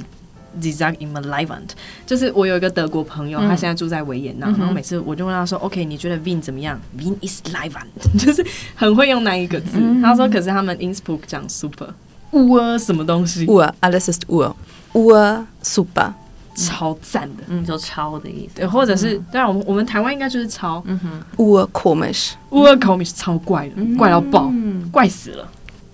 [0.59, 1.75] Sie sagt immer Leiwand，
[2.07, 7.85] 就是我有一个德国朋友，嗯、他现在住在维也纳，然后每次我就问他说：“OK，你觉得 Wien 怎么样？”Wien ist Leiwand，
[8.17, 9.77] 就是很会用那一个字。
[10.01, 16.11] 他说：“可是他们 Innsbruck 讲 super，ur 什么东西？ur，alles ist ur，ur super，
[16.55, 18.55] 超赞的，嗯，就超的意思。
[18.55, 25.47] 对，或者是对啊，我们我们台湾应该就是超，嗯哼，urkomisch，urkomisch 超怪的，怪到爆，嗯、怪死了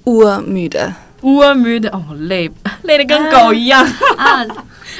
[0.10, 0.94] ，urmüde。
[1.22, 2.50] 乌木的哦，累
[2.84, 3.86] 累的跟狗一样
[4.16, 4.40] 啊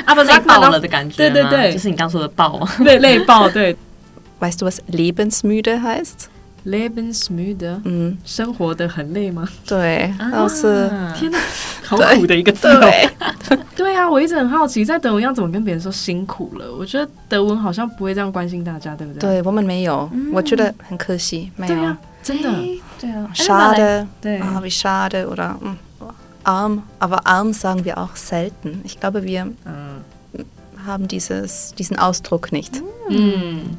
[0.04, 0.14] 啊！
[0.14, 3.48] 不是累爆了的感觉，对对对，就是你刚说的爆，累累爆。
[3.50, 3.74] 对
[4.42, 9.48] ，Weißt du was lebensmüde heißt？lebensmüde，嗯，生活的很累吗？
[9.66, 11.40] 对，都是天哪，
[11.86, 12.92] 好苦的一个字哦。
[13.78, 16.66] 对啊，我一直很好奇，在德文要怎么跟别人说辛苦了？
[16.78, 19.22] 我觉得德文好像不会这样关心大家，对不对？
[19.22, 22.50] 对，我们没有，我觉得很可惜，没有，真的，
[23.00, 25.78] 对啊，schade，对啊，wie schade oder 嗯。
[26.46, 28.82] arm, aber arm sagen wir auch selten.
[28.84, 30.44] Ich glaube, wir mm.
[30.88, 32.82] haben dieses, diesen Ausdruck nicht.
[33.10, 33.76] 嗯，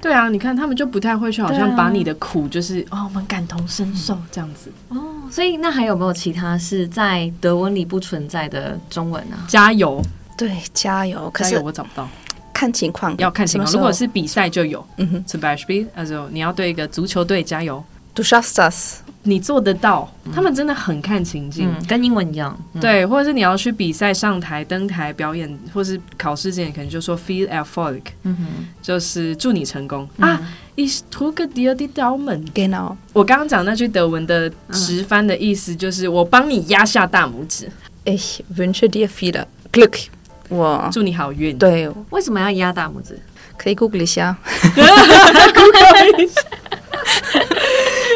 [0.00, 4.70] 对啊，你看他们就不太会去，好像把你的苦就是、啊、哦，我们感同身受这样子。
[4.90, 5.00] 哦，
[5.30, 9.44] 所以那还有没有其他是在德文里不存在的中文啊？
[9.48, 10.00] 加油，
[10.36, 11.28] 对，加油。
[11.30, 12.06] 可是加油我找不到，
[12.52, 13.72] 看情况，要看情况。
[13.72, 17.82] 如果是比赛就有，嗯哼，zum Beispiel，also 你要对一个足球队加油
[18.14, 18.96] ，Du schaffst das。
[19.26, 22.54] 你做得到，他们真的很看情境，嗯、跟英文一样。
[22.74, 28.44] 嗯、对，或者是你要去比赛、上台、登台表演，或是考试之前，可能就说 “Feel Erfolg”，嗯哼，
[28.82, 30.42] 就是祝你成功、嗯、啊。
[30.76, 32.44] Ich drücke dir die Daumen。
[32.52, 32.96] Genau。
[33.14, 37.70] 我刚刚讲那句德文的直翻的意思就是我帮你压下大拇指。
[38.04, 39.42] Ich wünsche dir viel
[39.72, 40.08] Glück。
[40.50, 41.56] 我祝你好运。
[41.56, 43.18] 对，为什么要压大拇指？
[43.56, 44.36] 可以 Google 一下。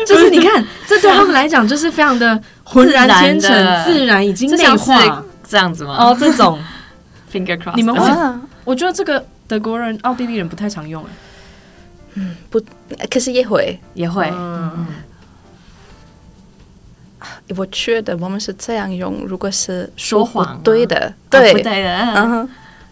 [0.08, 3.50] 就是你看，这对他们来讲就是非常的浑然天成、
[3.84, 5.22] 自然，已经内化。
[5.48, 5.96] 这样子吗？
[5.98, 6.58] 哦，这种。
[7.32, 8.10] Finger cross，你们会？
[8.64, 11.08] 我觉得这个德国人、奥地利人不太常用哎。
[12.14, 12.58] 嗯，不，
[13.10, 14.30] 可是也会，也会。
[14.32, 14.86] 嗯，
[17.56, 21.52] 我觉得我们是这样用，如果是说谎对的，对。
[21.52, 22.48] 对的，嗯，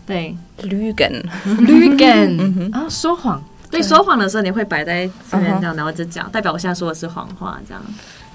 [0.07, 3.43] 对，lügen，lügen，啊，说谎。
[3.71, 7.83] 所以说谎的时候，你会摆在这边这样，然后就讲，代表我现在说的是谎话，这样。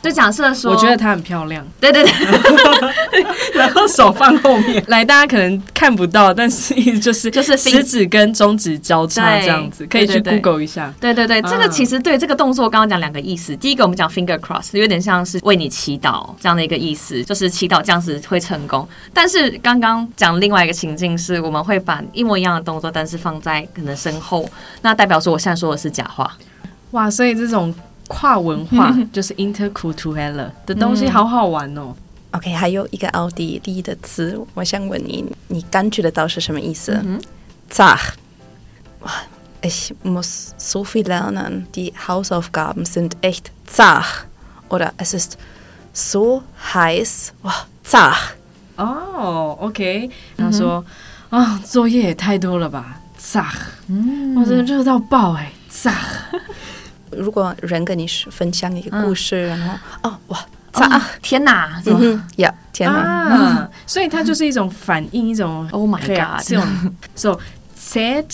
[0.01, 10.91] 就假设说，我觉得她很漂亮，对对对， 然后手放后面 来，大家可能看不到，但是就是就是食指跟中指交叉这样子，可以去 Google 一下。
[10.99, 13.55] 对对对，这个其实对这个动作，刚刚讲两个意思。
[13.55, 18.87] 第一个我们讲 finger cross，有点像是为你祈祷这样的一个意思，就是祈祷这样子会成功。
[19.13, 24.49] 但是刚刚讲另外一个情境是，我们会把一模一样的动作，但是放在可能身后，
[24.81, 26.35] 那代表说我现在说的是假话。
[26.91, 27.71] 哇，所以这种。
[28.11, 31.95] 跨文化就是 interculturelle 的东西，好好玩哦。
[32.31, 36.93] OK，还有一个奥地利的词，我想问你，你感觉得到是什么意思
[37.71, 37.99] ？Zach，
[38.99, 39.11] 哇
[39.61, 41.65] ，ich muss so viel lernen.
[41.73, 44.25] Die Hausaufgaben sind echt zach.
[44.69, 45.37] Oder es ist
[45.93, 46.43] so
[46.73, 47.29] heiß.
[47.43, 47.53] 哇
[47.85, 48.33] ，zach。
[48.75, 50.83] 哦，OK，他说
[51.29, 53.55] 啊，作业也太多了吧，zach。
[53.87, 55.93] 嗯，我真的热到爆哎，zach。
[57.11, 62.27] 如果人跟你分享一个故事，然后哦哇，天哪，是吗？
[62.37, 63.67] 呀，天哪！
[63.85, 67.37] 所以它就是一种反应，一种 Oh my God！So
[67.75, 68.25] Z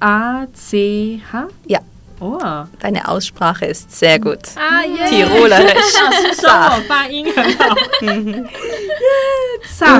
[0.00, 1.80] A C 哈呀，
[2.18, 4.58] 哦，Deine Aussprache ist sehr gut。
[4.58, 7.74] 啊耶，Tirolerisch，老师说我发音很好。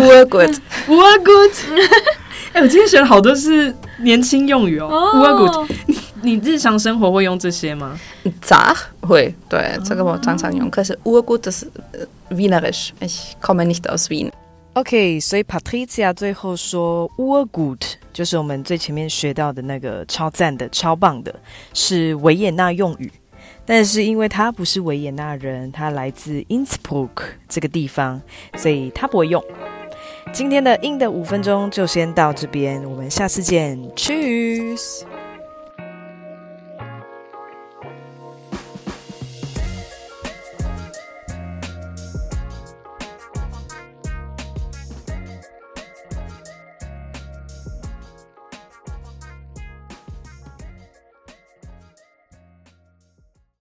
[0.00, 1.54] Urgut，Urgut。
[2.52, 4.88] 哎、欸，我今天选了好多是年轻用语哦。
[4.88, 5.66] 乌尔古，
[6.22, 7.98] 你你日常生活会用这些吗
[8.42, 10.68] ？Zach 会，对，这个我常常用。
[10.70, 11.70] 可是乌尔古的是
[12.30, 14.30] Wienerisch，ich komme nicht aus Wien。
[14.74, 17.80] OK，所以 Patricia 最后说 Urgut
[18.12, 21.34] 就是我们最前面学到的那个超赞的、超棒的，
[21.72, 23.10] 是维也纳用语。
[23.64, 27.08] 但是因为他不是维也纳人，他来自 Innsbruck
[27.48, 28.20] 这个地方，
[28.56, 29.42] 所以他不会用。
[30.32, 35.02] 今天的 In 的五分钟就先到这边，我们下次见，Cheers。